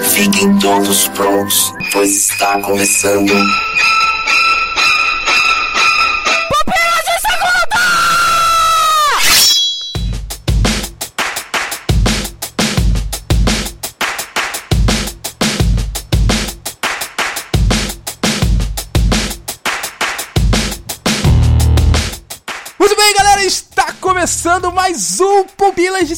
Fiquem 0.00 0.58
todos 0.58 1.08
prontos, 1.08 1.74
pois 1.92 2.30
está 2.30 2.58
começando. 2.62 3.34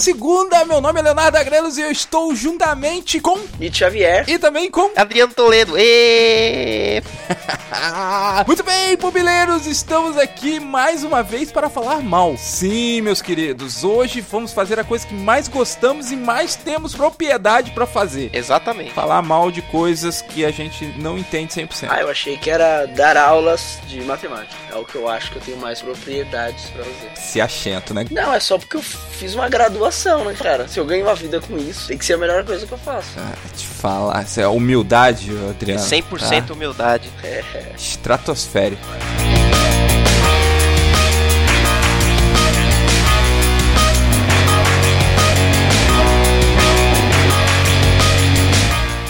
Segunda. 0.06 0.64
Meu 0.64 0.80
nome 0.80 1.00
é 1.00 1.02
Leonardo 1.02 1.36
Agrelos 1.36 1.55
e 1.78 1.82
eu 1.82 1.90
estou 1.90 2.34
juntamente 2.34 3.20
com 3.20 3.38
Nietzsche 3.58 3.78
Xavier. 3.80 4.24
e 4.28 4.38
também 4.38 4.70
com 4.70 4.90
Adriano 4.96 5.32
Toledo. 5.32 5.74
Ê! 5.76 7.02
Muito 8.46 8.62
bem, 8.62 8.96
pupileiros, 8.96 9.66
estamos 9.66 10.16
aqui 10.16 10.60
mais 10.60 11.04
uma 11.04 11.22
vez 11.22 11.50
para 11.50 11.68
falar 11.68 12.00
mal. 12.00 12.36
Sim, 12.38 13.00
meus 13.02 13.20
queridos, 13.20 13.84
hoje 13.84 14.20
vamos 14.20 14.52
fazer 14.52 14.78
a 14.78 14.84
coisa 14.84 15.06
que 15.06 15.14
mais 15.14 15.48
gostamos 15.48 16.10
e 16.10 16.16
mais 16.16 16.54
temos 16.56 16.94
propriedade 16.94 17.70
para 17.72 17.86
fazer. 17.86 18.30
Exatamente. 18.32 18.92
Falar 18.92 19.22
mal 19.22 19.50
de 19.50 19.62
coisas 19.62 20.22
que 20.22 20.44
a 20.44 20.50
gente 20.50 20.84
não 20.98 21.18
entende 21.18 21.52
100%. 21.52 21.88
Ah, 21.88 22.00
eu 22.00 22.08
achei 22.08 22.36
que 22.36 22.50
era 22.50 22.86
dar 22.86 23.16
aulas 23.16 23.78
de 23.86 24.00
matemática. 24.02 24.54
É 24.70 24.76
o 24.76 24.84
que 24.84 24.94
eu 24.96 25.08
acho 25.08 25.30
que 25.30 25.36
eu 25.38 25.42
tenho 25.42 25.58
mais 25.58 25.80
propriedades 25.82 26.64
pra 26.70 26.84
fazer. 26.84 27.10
Se 27.16 27.40
achento, 27.40 27.92
né? 27.92 28.06
Não, 28.10 28.32
é 28.32 28.40
só 28.40 28.58
porque 28.58 28.76
eu 28.76 28.82
fiz 28.82 29.34
uma 29.34 29.48
graduação, 29.48 30.24
né, 30.24 30.34
cara? 30.38 30.68
Se 30.68 30.78
eu 30.78 30.84
ganho 30.84 31.04
uma 31.04 31.14
vida 31.14 31.40
com 31.40 31.56
isso, 31.58 31.65
tem 31.86 31.98
que 31.98 32.04
ser 32.04 32.14
a 32.14 32.18
melhor 32.18 32.44
coisa 32.44 32.66
que 32.66 32.72
eu 32.72 32.78
faço. 32.78 33.08
Ah, 33.18 33.32
te 33.56 33.66
falar, 33.66 34.22
isso 34.24 34.40
é 34.40 34.48
humildade, 34.48 35.30
Adriano. 35.50 35.82
100% 35.82 36.50
humildade. 36.50 37.10
É, 37.22 37.42
Tá? 37.42 37.76
Estratosférico. 37.76 38.82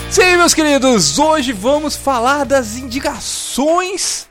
Sim, 0.09 0.37
meus 0.37 0.53
queridos, 0.53 1.19
hoje 1.19 1.53
vamos 1.53 1.95
falar 1.95 2.43
das 2.43 2.75
indicações 2.75 3.36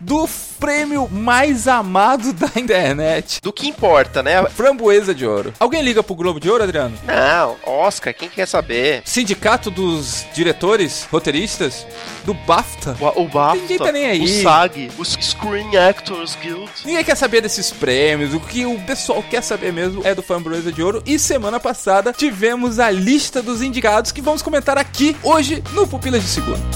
do 0.00 0.28
prêmio 0.60 1.08
mais 1.10 1.66
amado 1.66 2.32
da 2.32 2.48
internet. 2.54 3.40
Do 3.42 3.52
que 3.52 3.66
importa, 3.66 4.22
né? 4.22 4.44
Framboesa 4.46 5.12
de 5.12 5.26
Ouro. 5.26 5.52
Alguém 5.58 5.82
liga 5.82 6.00
pro 6.00 6.14
Globo 6.14 6.38
de 6.38 6.48
Ouro, 6.48 6.62
Adriano? 6.62 6.96
Não, 7.04 7.56
Oscar, 7.66 8.14
quem 8.14 8.28
quer 8.28 8.46
saber? 8.46 9.02
Sindicato 9.04 9.68
dos 9.68 10.24
diretores, 10.32 11.08
roteiristas, 11.10 11.84
do 12.24 12.34
BAFTA. 12.34 12.96
O, 13.00 13.22
o 13.22 13.28
BAFTA, 13.28 13.62
Ninguém 13.62 13.78
tá 13.78 13.90
nem 13.90 14.06
aí. 14.06 14.22
o 14.22 14.42
SAG, 14.42 14.92
o 14.96 15.04
Screen 15.04 15.76
Actors 15.76 16.36
Guild. 16.40 16.70
Ninguém 16.84 17.02
quer 17.02 17.16
saber 17.16 17.40
desses 17.40 17.72
prêmios. 17.72 18.32
O 18.32 18.38
que 18.38 18.64
o 18.64 18.78
pessoal 18.82 19.24
quer 19.24 19.42
saber 19.42 19.72
mesmo 19.72 20.02
é 20.04 20.14
do 20.14 20.22
Framboesa 20.22 20.70
de 20.70 20.80
Ouro. 20.80 21.02
E 21.04 21.18
semana 21.18 21.58
passada 21.58 22.12
tivemos 22.12 22.78
a 22.78 22.90
lista 22.90 23.42
dos 23.42 23.60
indicados 23.60 24.12
que 24.12 24.22
vamos 24.22 24.40
comentar 24.40 24.78
aqui 24.78 25.16
hoje 25.20 25.64
no 25.72 25.84
Pupilas 25.84 26.22
de 26.22 26.28
Segundo. 26.28 26.75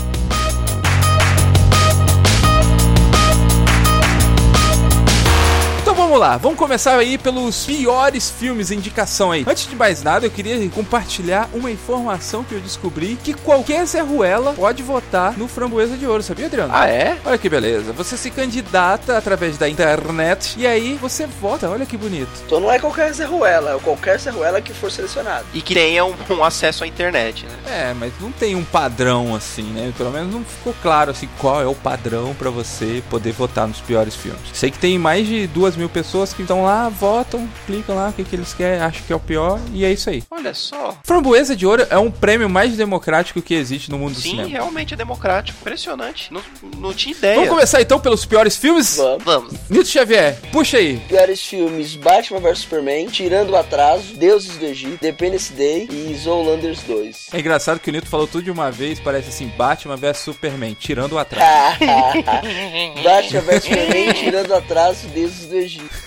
Lá, 6.20 6.36
vamos 6.36 6.58
começar 6.58 6.98
aí 6.98 7.16
pelos 7.16 7.64
piores 7.64 8.30
filmes, 8.30 8.70
indicação 8.70 9.32
aí. 9.32 9.42
Antes 9.48 9.66
de 9.66 9.74
mais 9.74 10.02
nada, 10.02 10.26
eu 10.26 10.30
queria 10.30 10.68
compartilhar 10.68 11.48
uma 11.54 11.70
informação 11.70 12.44
que 12.44 12.54
eu 12.54 12.60
descobri 12.60 13.18
que 13.24 13.32
qualquer 13.32 13.86
Zé 13.86 14.00
Ruela 14.00 14.52
pode 14.52 14.82
votar 14.82 15.36
no 15.38 15.48
Framboesa 15.48 15.96
de 15.96 16.06
Ouro, 16.06 16.22
sabia, 16.22 16.44
Adriano? 16.44 16.74
Ah, 16.76 16.86
é? 16.86 17.16
Olha 17.24 17.38
que 17.38 17.48
beleza. 17.48 17.94
Você 17.94 18.18
se 18.18 18.30
candidata 18.30 19.16
através 19.16 19.56
da 19.56 19.66
internet 19.66 20.56
e 20.58 20.66
aí 20.66 20.98
você 21.00 21.26
vota. 21.26 21.70
Olha 21.70 21.86
que 21.86 21.96
bonito. 21.96 22.30
então 22.44 22.60
não 22.60 22.70
é 22.70 22.78
qualquer 22.78 23.10
Zé 23.14 23.24
Ruela, 23.24 23.76
é 23.76 23.78
qualquer 23.78 24.18
Zé 24.18 24.30
Ruela 24.30 24.60
que 24.60 24.74
for 24.74 24.92
selecionado. 24.92 25.46
E 25.54 25.62
que 25.62 25.72
tenha 25.72 26.04
um, 26.04 26.14
um 26.28 26.44
acesso 26.44 26.84
à 26.84 26.86
internet, 26.86 27.46
né? 27.46 27.52
É, 27.66 27.94
mas 27.94 28.12
não 28.20 28.30
tem 28.30 28.54
um 28.54 28.64
padrão 28.64 29.34
assim, 29.34 29.62
né? 29.62 29.90
Pelo 29.96 30.10
menos 30.10 30.34
não 30.34 30.44
ficou 30.44 30.74
claro 30.82 31.12
assim 31.12 31.30
qual 31.38 31.62
é 31.62 31.66
o 31.66 31.74
padrão 31.74 32.34
pra 32.34 32.50
você 32.50 33.02
poder 33.08 33.32
votar 33.32 33.66
nos 33.66 33.80
piores 33.80 34.14
filmes. 34.14 34.42
Sei 34.52 34.70
que 34.70 34.78
tem 34.78 34.98
mais 34.98 35.26
de 35.26 35.46
duas 35.46 35.76
mil 35.76 35.88
pessoas 35.88 36.09
que 36.34 36.42
estão 36.42 36.64
lá, 36.64 36.88
votam, 36.88 37.48
clicam 37.66 37.94
lá 37.94 38.08
o 38.08 38.12
que, 38.12 38.24
que 38.24 38.34
eles 38.34 38.52
querem, 38.52 38.80
acham 38.80 39.02
que 39.06 39.12
é 39.12 39.16
o 39.16 39.20
pior 39.20 39.60
e 39.72 39.84
é 39.84 39.92
isso 39.92 40.10
aí. 40.10 40.22
Olha 40.30 40.52
só. 40.52 40.96
Framboesa 41.04 41.54
de 41.54 41.64
Ouro 41.66 41.86
é 41.88 41.96
um 41.98 42.10
prêmio 42.10 42.48
mais 42.48 42.76
democrático 42.76 43.40
que 43.40 43.54
existe 43.54 43.90
no 43.90 43.98
mundo 43.98 44.14
do 44.14 44.20
Sim, 44.20 44.30
cinema. 44.30 44.48
realmente 44.48 44.92
é 44.94 44.96
democrático. 44.96 45.58
Impressionante. 45.60 46.32
Não, 46.32 46.42
não 46.78 46.92
tinha 46.92 47.14
ideia. 47.14 47.36
Vamos 47.36 47.50
começar 47.50 47.80
então 47.80 48.00
pelos 48.00 48.24
piores 48.26 48.56
filmes? 48.56 48.96
Vamos. 48.96 49.24
Vamos. 49.24 49.52
Nilton 49.70 49.88
Xavier, 49.88 50.36
puxa 50.52 50.78
aí. 50.78 50.98
Piores 51.08 51.40
filmes: 51.42 51.94
Batman 51.94 52.40
vs 52.40 52.58
Superman, 52.58 53.06
Tirando 53.06 53.50
o 53.50 53.56
Atraso, 53.56 54.14
Deuses 54.16 54.56
do 54.56 54.64
Egito, 54.66 54.94
Independence 54.94 55.52
Day 55.52 55.88
e 55.90 56.14
Zoolanders 56.16 56.82
2. 56.82 57.28
É 57.32 57.38
engraçado 57.38 57.78
que 57.78 57.88
o 57.88 57.92
Nito 57.92 58.08
falou 58.08 58.26
tudo 58.26 58.42
de 58.44 58.50
uma 58.50 58.70
vez, 58.70 58.98
parece 58.98 59.28
assim, 59.28 59.46
Batman 59.56 59.96
vs 59.96 60.18
Superman, 60.18 60.76
tirando 60.78 61.12
o 61.12 61.18
atraso. 61.18 61.78
Batman 63.04 63.40
vs 63.40 63.62
Superman, 63.64 64.12
Tirando 64.14 64.50
o 64.50 64.54
Atraso, 64.54 65.06
Deuses 65.08 65.46
do 65.46 65.56
Egito. 65.56 65.99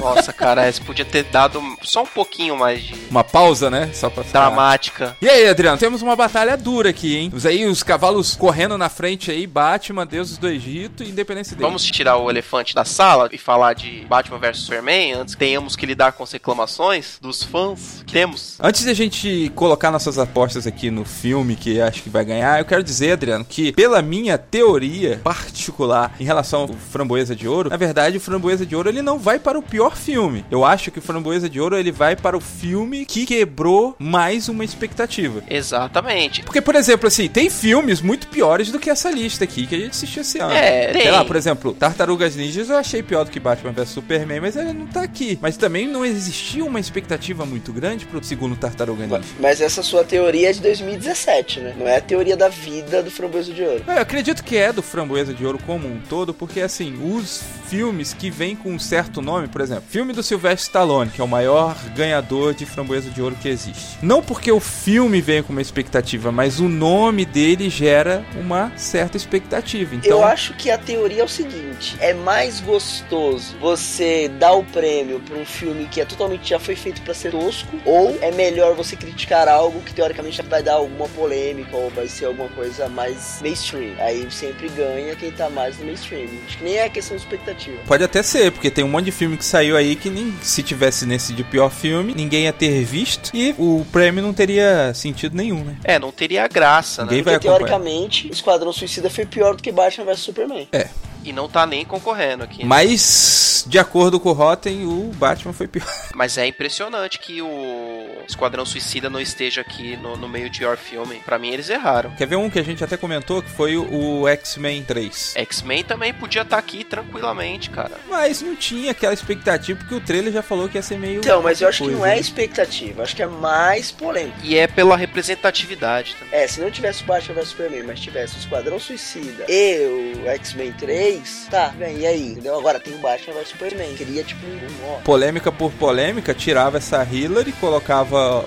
Nossa, 0.00 0.32
cara, 0.32 0.68
esse 0.68 0.80
podia 0.80 1.04
ter 1.04 1.24
dado 1.24 1.62
só 1.82 2.02
um 2.02 2.06
pouquinho 2.06 2.56
mais 2.56 2.82
de 2.82 2.94
Uma 3.10 3.24
pausa, 3.24 3.70
né? 3.70 3.90
Só 3.92 4.10
pra 4.10 4.24
ficar... 4.24 4.40
dramática. 4.40 5.16
E 5.20 5.28
aí, 5.28 5.48
Adriano, 5.48 5.78
temos 5.78 6.02
uma 6.02 6.16
batalha 6.16 6.56
dura 6.56 6.90
aqui, 6.90 7.16
hein? 7.16 7.32
Os 7.34 7.46
aí, 7.46 7.64
os 7.66 7.82
cavalos 7.82 8.34
correndo 8.34 8.76
na 8.76 8.88
frente 8.88 9.30
aí, 9.30 9.46
Batman, 9.46 10.06
deuses 10.06 10.38
do 10.38 10.48
Egito 10.48 11.02
e 11.02 11.10
Independência 11.10 11.56
dele. 11.56 11.66
Vamos 11.66 11.84
tirar 11.84 12.16
o 12.16 12.30
elefante 12.30 12.74
da 12.74 12.84
sala 12.84 13.28
e 13.32 13.38
falar 13.38 13.74
de 13.74 14.04
Batman 14.08 14.38
vs 14.38 14.58
Superman 14.58 15.12
antes 15.14 15.34
que 15.34 15.40
tenhamos 15.40 15.76
que 15.76 15.86
lidar 15.86 16.12
com 16.12 16.22
as 16.22 16.32
reclamações 16.32 17.18
dos 17.20 17.42
fãs 17.42 18.02
que 18.06 18.12
temos. 18.12 18.58
Antes 18.60 18.84
de 18.84 18.90
a 18.90 18.94
gente 18.94 19.52
colocar 19.54 19.90
nossas 19.90 20.18
apostas 20.18 20.66
aqui 20.66 20.90
no 20.90 21.04
filme 21.04 21.56
que 21.56 21.80
acho 21.80 22.02
que 22.02 22.10
vai 22.10 22.24
ganhar, 22.24 22.58
eu 22.58 22.64
quero 22.64 22.82
dizer, 22.82 23.12
Adriano, 23.12 23.44
que 23.44 23.72
pela 23.72 24.02
minha 24.02 24.36
teoria 24.36 25.20
particular 25.22 26.14
em 26.18 26.24
relação 26.24 26.62
ao 26.62 26.68
Framboesa 26.68 27.34
de 27.34 27.48
Ouro, 27.48 27.70
na 27.70 27.76
verdade, 27.76 28.16
o 28.16 28.20
Framboesa 28.20 28.66
de 28.66 28.74
Ouro 28.76 28.88
ele 28.88 29.02
não 29.02 29.18
vai 29.24 29.38
para 29.38 29.58
o 29.58 29.62
pior 29.62 29.96
filme. 29.96 30.44
Eu 30.50 30.66
acho 30.66 30.90
que 30.90 30.98
o 30.98 31.02
Framboesa 31.02 31.48
de 31.48 31.58
Ouro 31.58 31.78
ele 31.78 31.90
vai 31.90 32.14
para 32.14 32.36
o 32.36 32.40
filme 32.40 33.06
que 33.06 33.24
quebrou 33.24 33.96
mais 33.98 34.50
uma 34.50 34.62
expectativa. 34.62 35.42
Exatamente. 35.48 36.42
Porque, 36.42 36.60
por 36.60 36.74
exemplo, 36.76 37.08
assim, 37.08 37.26
tem 37.26 37.48
filmes 37.48 38.02
muito 38.02 38.28
piores 38.28 38.70
do 38.70 38.78
que 38.78 38.90
essa 38.90 39.10
lista 39.10 39.44
aqui 39.44 39.66
que 39.66 39.74
a 39.74 39.78
gente 39.78 39.92
assistiu 39.92 40.20
esse 40.20 40.38
ano. 40.38 40.52
É, 40.52 40.92
Sei 40.92 41.02
tem. 41.02 41.10
lá, 41.10 41.24
por 41.24 41.36
exemplo, 41.36 41.72
Tartarugas 41.72 42.36
Ninjas 42.36 42.68
eu 42.68 42.76
achei 42.76 43.02
pior 43.02 43.24
do 43.24 43.30
que 43.30 43.40
Batman 43.40 43.72
vs 43.72 43.88
Superman, 43.88 44.40
mas 44.40 44.56
ele 44.56 44.74
não 44.74 44.86
tá 44.86 45.02
aqui. 45.02 45.38
Mas 45.40 45.56
também 45.56 45.88
não 45.88 46.04
existia 46.04 46.62
uma 46.62 46.78
expectativa 46.78 47.46
muito 47.46 47.72
grande 47.72 48.04
pro 48.04 48.22
segundo 48.22 48.54
Tartaruga 48.56 49.06
Ninja. 49.06 49.22
Mas 49.40 49.62
essa 49.62 49.82
sua 49.82 50.04
teoria 50.04 50.50
é 50.50 50.52
de 50.52 50.60
2017, 50.60 51.60
né? 51.60 51.74
Não 51.78 51.88
é 51.88 51.96
a 51.96 52.00
teoria 52.02 52.36
da 52.36 52.50
vida 52.50 53.02
do 53.02 53.10
Framboesa 53.10 53.52
de 53.54 53.62
Ouro. 53.62 53.84
É, 53.88 53.96
Eu 53.96 54.02
acredito 54.02 54.44
que 54.44 54.58
é 54.58 54.70
do 54.70 54.82
Framboesa 54.82 55.32
de 55.32 55.46
Ouro 55.46 55.58
como 55.64 55.88
um 55.88 55.98
todo, 56.10 56.34
porque 56.34 56.60
assim, 56.60 56.98
os 57.02 57.42
filmes 57.68 58.12
que 58.12 58.30
vêm 58.30 58.54
com 58.54 58.70
um 58.72 58.78
certo 58.78 59.13
nome, 59.22 59.48
por 59.48 59.60
exemplo, 59.60 59.84
filme 59.88 60.12
do 60.12 60.22
Sylvester 60.22 60.64
Stallone, 60.64 61.10
que 61.10 61.20
é 61.20 61.24
o 61.24 61.28
maior 61.28 61.76
ganhador 61.94 62.54
de 62.54 62.66
Framboesa 62.66 63.10
de 63.10 63.20
Ouro 63.20 63.36
que 63.40 63.48
existe. 63.48 63.98
Não 64.02 64.22
porque 64.22 64.50
o 64.50 64.60
filme 64.60 65.20
vem 65.20 65.42
com 65.42 65.52
uma 65.52 65.62
expectativa, 65.62 66.30
mas 66.32 66.60
o 66.60 66.68
nome 66.68 67.24
dele 67.24 67.68
gera 67.68 68.24
uma 68.36 68.72
certa 68.76 69.16
expectativa. 69.16 69.94
Então, 69.94 70.18
Eu 70.18 70.24
acho 70.24 70.54
que 70.54 70.70
a 70.70 70.78
teoria 70.78 71.22
é 71.22 71.24
o 71.24 71.28
seguinte: 71.28 71.96
é 72.00 72.14
mais 72.14 72.60
gostoso 72.60 73.56
você 73.60 74.28
dar 74.38 74.52
o 74.52 74.64
prêmio 74.64 75.20
pra 75.20 75.36
um 75.36 75.44
filme 75.44 75.86
que 75.86 76.00
é 76.00 76.04
totalmente 76.04 76.48
já 76.48 76.58
foi 76.58 76.76
feito 76.76 77.02
pra 77.02 77.14
ser 77.14 77.30
tosco, 77.30 77.76
ou 77.84 78.16
é 78.20 78.30
melhor 78.30 78.74
você 78.74 78.96
criticar 78.96 79.48
algo 79.48 79.80
que 79.80 79.94
teoricamente 79.94 80.40
vai 80.42 80.62
dar 80.62 80.74
alguma 80.74 81.08
polêmica 81.08 81.76
ou 81.76 81.90
vai 81.90 82.06
ser 82.08 82.26
alguma 82.26 82.48
coisa 82.50 82.88
mais 82.88 83.40
mainstream. 83.42 83.94
Aí 83.98 84.26
sempre 84.30 84.68
ganha 84.68 85.14
quem 85.16 85.30
tá 85.30 85.48
mais 85.48 85.78
no 85.78 85.86
mainstream. 85.86 86.28
Acho 86.46 86.58
que 86.58 86.64
nem 86.64 86.78
é 86.78 86.88
questão 86.88 87.16
de 87.16 87.22
expectativa. 87.22 87.78
Pode 87.86 88.04
até 88.04 88.22
ser, 88.22 88.52
porque 88.52 88.70
tem 88.70 88.84
um 88.84 88.88
monte 88.88 89.03
de 89.04 89.12
filme 89.12 89.36
que 89.36 89.44
saiu 89.44 89.76
aí 89.76 89.94
que 89.94 90.10
nem 90.10 90.34
se 90.42 90.62
tivesse 90.62 91.06
nesse 91.06 91.32
de 91.32 91.44
pior 91.44 91.70
filme, 91.70 92.14
ninguém 92.14 92.44
ia 92.44 92.52
ter 92.52 92.84
visto 92.84 93.30
e 93.34 93.54
o 93.58 93.86
prêmio 93.92 94.22
não 94.22 94.32
teria 94.32 94.92
sentido 94.94 95.36
nenhum, 95.36 95.62
né? 95.62 95.76
É, 95.84 95.98
não 95.98 96.10
teria 96.10 96.48
graça, 96.48 97.02
né? 97.04 97.10
Ninguém 97.10 97.22
vai 97.22 97.34
Porque 97.34 97.48
acompanhar. 97.48 97.68
teoricamente, 97.68 98.30
Esquadrão 98.30 98.72
Suicida 98.72 99.10
foi 99.10 99.26
pior 99.26 99.54
do 99.54 99.62
que 99.62 99.70
Batman 99.70 100.06
vs 100.06 100.20
Superman. 100.20 100.68
É. 100.72 100.88
E 101.24 101.32
não 101.32 101.48
tá 101.48 101.66
nem 101.66 101.86
concorrendo 101.86 102.44
aqui. 102.44 102.64
Mas, 102.66 103.64
de 103.66 103.78
acordo 103.78 104.20
com 104.20 104.28
o 104.28 104.32
Rotten, 104.32 104.84
o 104.84 105.10
Batman 105.14 105.54
foi 105.54 105.66
pior. 105.66 105.86
Mas 106.14 106.36
é 106.36 106.46
impressionante 106.46 107.18
que 107.18 107.40
o 107.40 107.93
Esquadrão 108.26 108.64
Suicida 108.64 109.10
não 109.10 109.20
esteja 109.20 109.60
aqui 109.60 109.96
no, 109.96 110.16
no 110.16 110.28
meio 110.28 110.48
de 110.50 110.62
Your 110.62 110.76
Filme. 110.76 111.20
Pra 111.24 111.38
mim, 111.38 111.50
eles 111.50 111.68
erraram. 111.68 112.10
Quer 112.12 112.26
ver 112.26 112.36
um 112.36 112.50
que 112.50 112.58
a 112.58 112.62
gente 112.62 112.82
até 112.82 112.96
comentou, 112.96 113.42
que 113.42 113.50
foi 113.50 113.76
o, 113.76 114.20
o 114.20 114.28
X-Men 114.28 114.84
3. 114.84 115.34
X-Men 115.36 115.84
também 115.84 116.12
podia 116.12 116.42
estar 116.42 116.58
aqui 116.58 116.84
tranquilamente, 116.84 117.70
cara. 117.70 117.98
Mas 118.08 118.42
não 118.42 118.54
tinha 118.56 118.90
aquela 118.92 119.14
expectativa, 119.14 119.78
porque 119.78 119.94
o 119.94 120.00
trailer 120.00 120.32
já 120.32 120.42
falou 120.42 120.68
que 120.68 120.76
ia 120.76 120.82
ser 120.82 120.98
meio... 120.98 121.20
Então, 121.20 121.42
mas 121.42 121.60
eu 121.60 121.68
acho 121.68 121.78
que 121.78 121.84
coisa, 121.84 121.98
não 121.98 122.06
é 122.06 122.18
expectativa, 122.18 123.02
acho 123.02 123.16
que 123.16 123.22
é 123.22 123.26
mais 123.26 123.90
polêmico. 123.90 124.38
E 124.42 124.56
é 124.56 124.66
pela 124.66 124.96
representatividade 124.96 126.16
também. 126.18 126.34
É, 126.38 126.46
se 126.46 126.60
não 126.60 126.70
tivesse 126.70 127.02
o 127.02 127.06
Batman 127.06 127.34
vs 127.34 127.48
Superman, 127.48 127.82
mas 127.84 128.00
tivesse 128.00 128.36
o 128.36 128.38
Esquadrão 128.38 128.78
Suicida 128.78 129.46
e 129.48 130.22
o 130.24 130.28
X-Men 130.28 130.72
3, 130.72 131.48
tá, 131.50 131.68
bem, 131.68 131.98
e 131.98 132.06
aí? 132.06 132.32
Entendeu? 132.32 132.58
Agora 132.58 132.78
tem 132.78 132.94
o 132.94 132.98
Batman 132.98 133.34
vs 133.34 133.48
Superman. 133.48 133.94
Queria, 133.94 134.24
tipo, 134.24 134.44
um 134.46 134.92
ó. 134.92 134.96
Polêmica 135.00 135.50
por 135.50 135.72
polêmica, 135.72 136.34
tirava 136.34 136.78
essa 136.78 137.02
Hillary, 137.04 137.52
colocava 137.52 138.03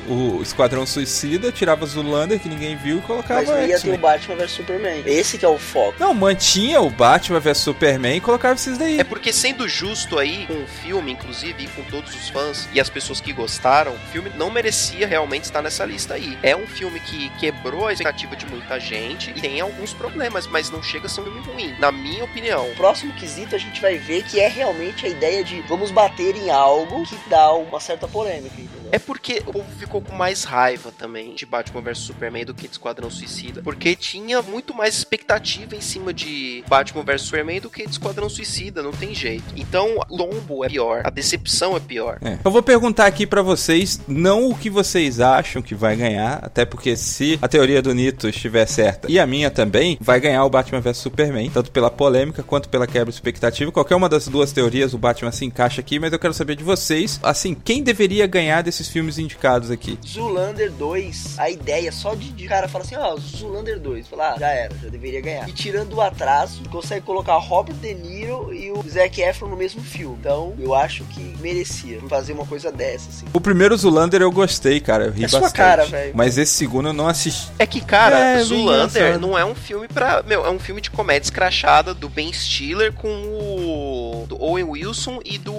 o 0.08 0.42
Esquadrão 0.42 0.86
Suicida, 0.86 1.52
tirava 1.52 1.86
Zulander, 1.86 2.40
que 2.40 2.50
ninguém 2.50 2.76
viu, 2.76 3.00
e 3.00 3.02
colocava 3.02 3.42
Mas 3.42 3.50
não 3.50 3.66
ia 3.66 3.80
ter 3.80 3.94
o. 3.94 3.98
Batman 3.98 4.36
vs 4.36 4.52
Superman. 4.52 5.04
Esse 5.06 5.38
que 5.38 5.46
é 5.46 5.50
o 5.50 5.58
foco. 5.58 5.96
Não, 6.00 6.14
mantinha 6.14 6.82
o 6.82 6.90
Batman 6.90 7.40
vs 7.40 7.58
Superman 7.58 8.18
e 8.18 8.22
colocava 8.22 8.56
esses 8.56 8.78
daí. 8.78 9.00
É 9.00 9.04
porque 9.04 9.34
sendo 9.34 9.68
justo 9.68 10.18
aí 10.18 10.46
com 10.48 10.54
o 10.54 10.68
filme, 10.68 11.12
inclusive, 11.12 11.64
e 11.64 11.68
com 11.68 11.84
todos 11.84 12.14
os 12.14 12.30
fãs 12.30 12.68
e 12.74 12.80
as 12.80 12.90
pessoas 12.90 13.20
que 13.20 13.34
gostaram, 13.34 13.94
o 13.94 14.12
filme 14.12 14.32
não 14.36 14.50
merecia 14.50 15.08
realmente 15.08 15.46
estar 15.46 15.62
nessa 15.62 15.86
lista 15.86 16.14
aí. 16.14 16.38
É 16.42 16.56
um 16.56 16.68
filme 16.68 17.00
que 17.00 17.30
quebrou 17.40 17.88
a 17.88 17.94
expectativa 17.94 18.36
de 18.36 18.46
muita 18.46 18.80
gente 18.80 19.32
e 19.36 19.42
tem 19.42 19.60
alguns 19.60 19.94
problemas, 19.94 20.48
mas 20.48 20.70
não 20.70 20.82
chega 20.82 21.08
a 21.08 21.10
ser 21.10 21.22
um 21.22 21.26
filme 21.26 21.42
ruim, 21.42 21.76
na 21.80 21.92
minha 21.92 22.24
opinião. 22.24 22.70
O 22.70 22.76
próximo 22.76 23.14
quesito 23.14 23.56
a 23.56 23.60
gente 23.60 23.82
vai 23.82 23.98
ver 23.98 24.24
que 24.24 24.40
é 24.40 24.48
realmente 24.48 25.06
a 25.06 25.10
ideia 25.10 25.44
de 25.44 25.62
vamos 25.62 25.92
bater 25.92 26.36
em 26.36 26.50
algo 26.50 27.04
que 27.06 27.18
dá 27.30 27.52
uma 27.54 27.80
certa 27.80 28.08
polêmica? 28.08 28.56
É 28.92 29.00
porque 29.00 29.42
o 29.46 29.54
povo 29.54 29.66
ficou 29.78 30.02
com 30.02 30.16
mais 30.16 30.44
raiva 30.44 30.92
também 30.92 31.34
de 31.34 31.46
Batman 31.46 31.82
vs 31.82 31.98
Superman 32.00 32.46
do 32.46 32.54
que 32.54 32.68
de 32.68 32.74
Esquadrão 32.74 33.10
Suicida. 33.10 33.62
Porque 33.62 33.96
tinha 33.96 34.42
muito 34.42 34.74
mais 34.74 34.98
expectativa 34.98 35.76
em 35.76 35.82
cima 35.82 36.14
de 36.14 36.64
Batman 36.68 37.04
vs 37.04 37.22
Superman 37.22 37.60
do 37.60 37.70
que 37.70 37.86
de 37.86 37.92
Esquadrão 37.92 38.30
Suicida, 38.30 38.82
não 38.82 38.92
tem 38.92 39.14
jeito. 39.14 39.46
Então, 39.56 39.98
lombo 40.10 40.64
é 40.64 40.70
pior, 40.70 41.02
a 41.04 41.10
decepção 41.10 41.76
é 41.76 41.80
pior. 41.80 42.18
É. 42.22 42.38
Eu 42.44 42.52
vou 42.52 42.64
perguntar 42.64 43.06
aqui 43.06 43.26
pra 43.26 43.42
vocês, 43.42 44.00
não 44.08 44.50
o 44.50 44.58
que 44.58 44.70
vocês 44.70 45.20
acham 45.20 45.62
que 45.62 45.76
vai 45.76 45.96
ganhar, 45.96 46.40
até 46.42 46.66
porque 46.66 46.96
se 46.96 47.38
a 47.42 47.48
teoria 47.48 47.82
do 47.82 47.94
Nito 47.94 48.28
estiver 48.28 48.66
certa 48.66 49.12
e 49.12 49.20
a 49.20 49.28
minha 49.28 49.50
também, 49.50 49.98
vai 50.00 50.20
ganhar 50.20 50.44
o 50.46 50.50
Batman 50.50 50.82
vs 50.82 50.98
Superman, 50.98 51.50
tanto 51.50 51.72
pela 51.72 51.90
polêmica 51.90 52.44
quanto 52.44 52.70
pela 52.70 52.88
quebra 52.88 53.12
de 53.12 53.16
expectativa. 53.16 53.72
Qualquer 53.72 53.96
uma 53.96 54.10
das 54.10 54.28
duas 54.28 54.52
teorias, 54.52 54.94
o 54.94 54.98
Batman 54.98 55.32
se 55.32 55.46
encaixa 55.46 55.82
aqui, 55.82 56.00
mas 56.00 56.14
eu 56.14 56.20
quero 56.20 56.34
saber 56.34 56.56
de 56.56 56.64
vocês, 56.64 57.20
assim, 57.22 57.54
quem 57.54 57.84
deveria 57.84 58.28
ganhar 58.28 58.62
desses 58.78 58.88
filmes 58.88 59.18
indicados 59.18 59.72
aqui? 59.72 59.98
Zulander 60.08 60.72
2, 60.72 61.36
a 61.40 61.50
ideia 61.50 61.92
só 61.92 62.14
de, 62.14 62.32
de 62.32 62.48
cara 62.48 62.68
fala 62.68 62.84
assim, 62.84 62.96
ó, 62.96 63.16
Zulander 63.18 63.80
2, 63.80 64.08
falar, 64.08 64.34
ah, 64.34 64.40
já 64.40 64.50
era, 64.50 64.76
já 64.78 64.90
deveria 64.90 65.20
ganhar. 65.22 65.50
E 65.50 65.52
tirando 65.52 65.94
o 65.94 66.02
atraso, 66.02 66.62
consegue 66.70 67.06
colocar 67.06 67.36
Robert 67.38 67.76
De 67.76 67.94
Niro 67.96 68.54
e 68.54 68.72
o 68.72 68.84
Zac 68.88 69.20
Efron 69.20 69.50
no 69.50 69.58
mesmo 69.58 69.82
filme. 69.82 70.16
Então, 70.20 70.54
eu 70.60 70.76
acho 70.76 71.04
que 71.06 71.20
merecia 71.40 72.00
fazer 72.08 72.34
uma 72.34 72.46
coisa 72.46 72.72
dessa, 72.72 73.10
assim. 73.10 73.26
O 73.34 73.42
primeiro 73.42 73.76
Zulander 73.76 74.22
eu 74.22 74.32
gostei, 74.32 74.80
cara, 74.80 75.06
eu 75.06 75.12
ri 75.12 75.26
É 75.26 75.28
sua 75.28 75.40
bastante. 75.42 75.58
cara, 75.58 75.86
velho. 75.86 76.12
Mas 76.16 76.38
esse 76.38 76.54
segundo 76.54 76.90
eu 76.90 76.94
não 76.94 77.08
assisti. 77.08 77.48
É 77.58 77.66
que, 77.66 77.82
cara, 77.82 78.18
É, 78.38 78.44
engraçado. 78.44 79.20
não 79.20 79.38
é 79.38 79.44
um 79.44 79.56
filme 79.56 79.88
pra. 79.88 80.22
Meu, 80.24 80.46
é 80.46 80.50
um 80.50 80.60
filme 80.60 80.82
de 80.82 80.92
comédia 80.92 81.26
escrachada 81.28 81.94
do 81.94 82.08
Ben 82.10 82.32
Stiller 82.32 82.94
com 82.94 83.08
o. 83.10 84.26
do 84.28 84.42
Owen 84.42 84.66
Wilson 84.66 85.20
e 85.26 85.38
do. 85.38 85.54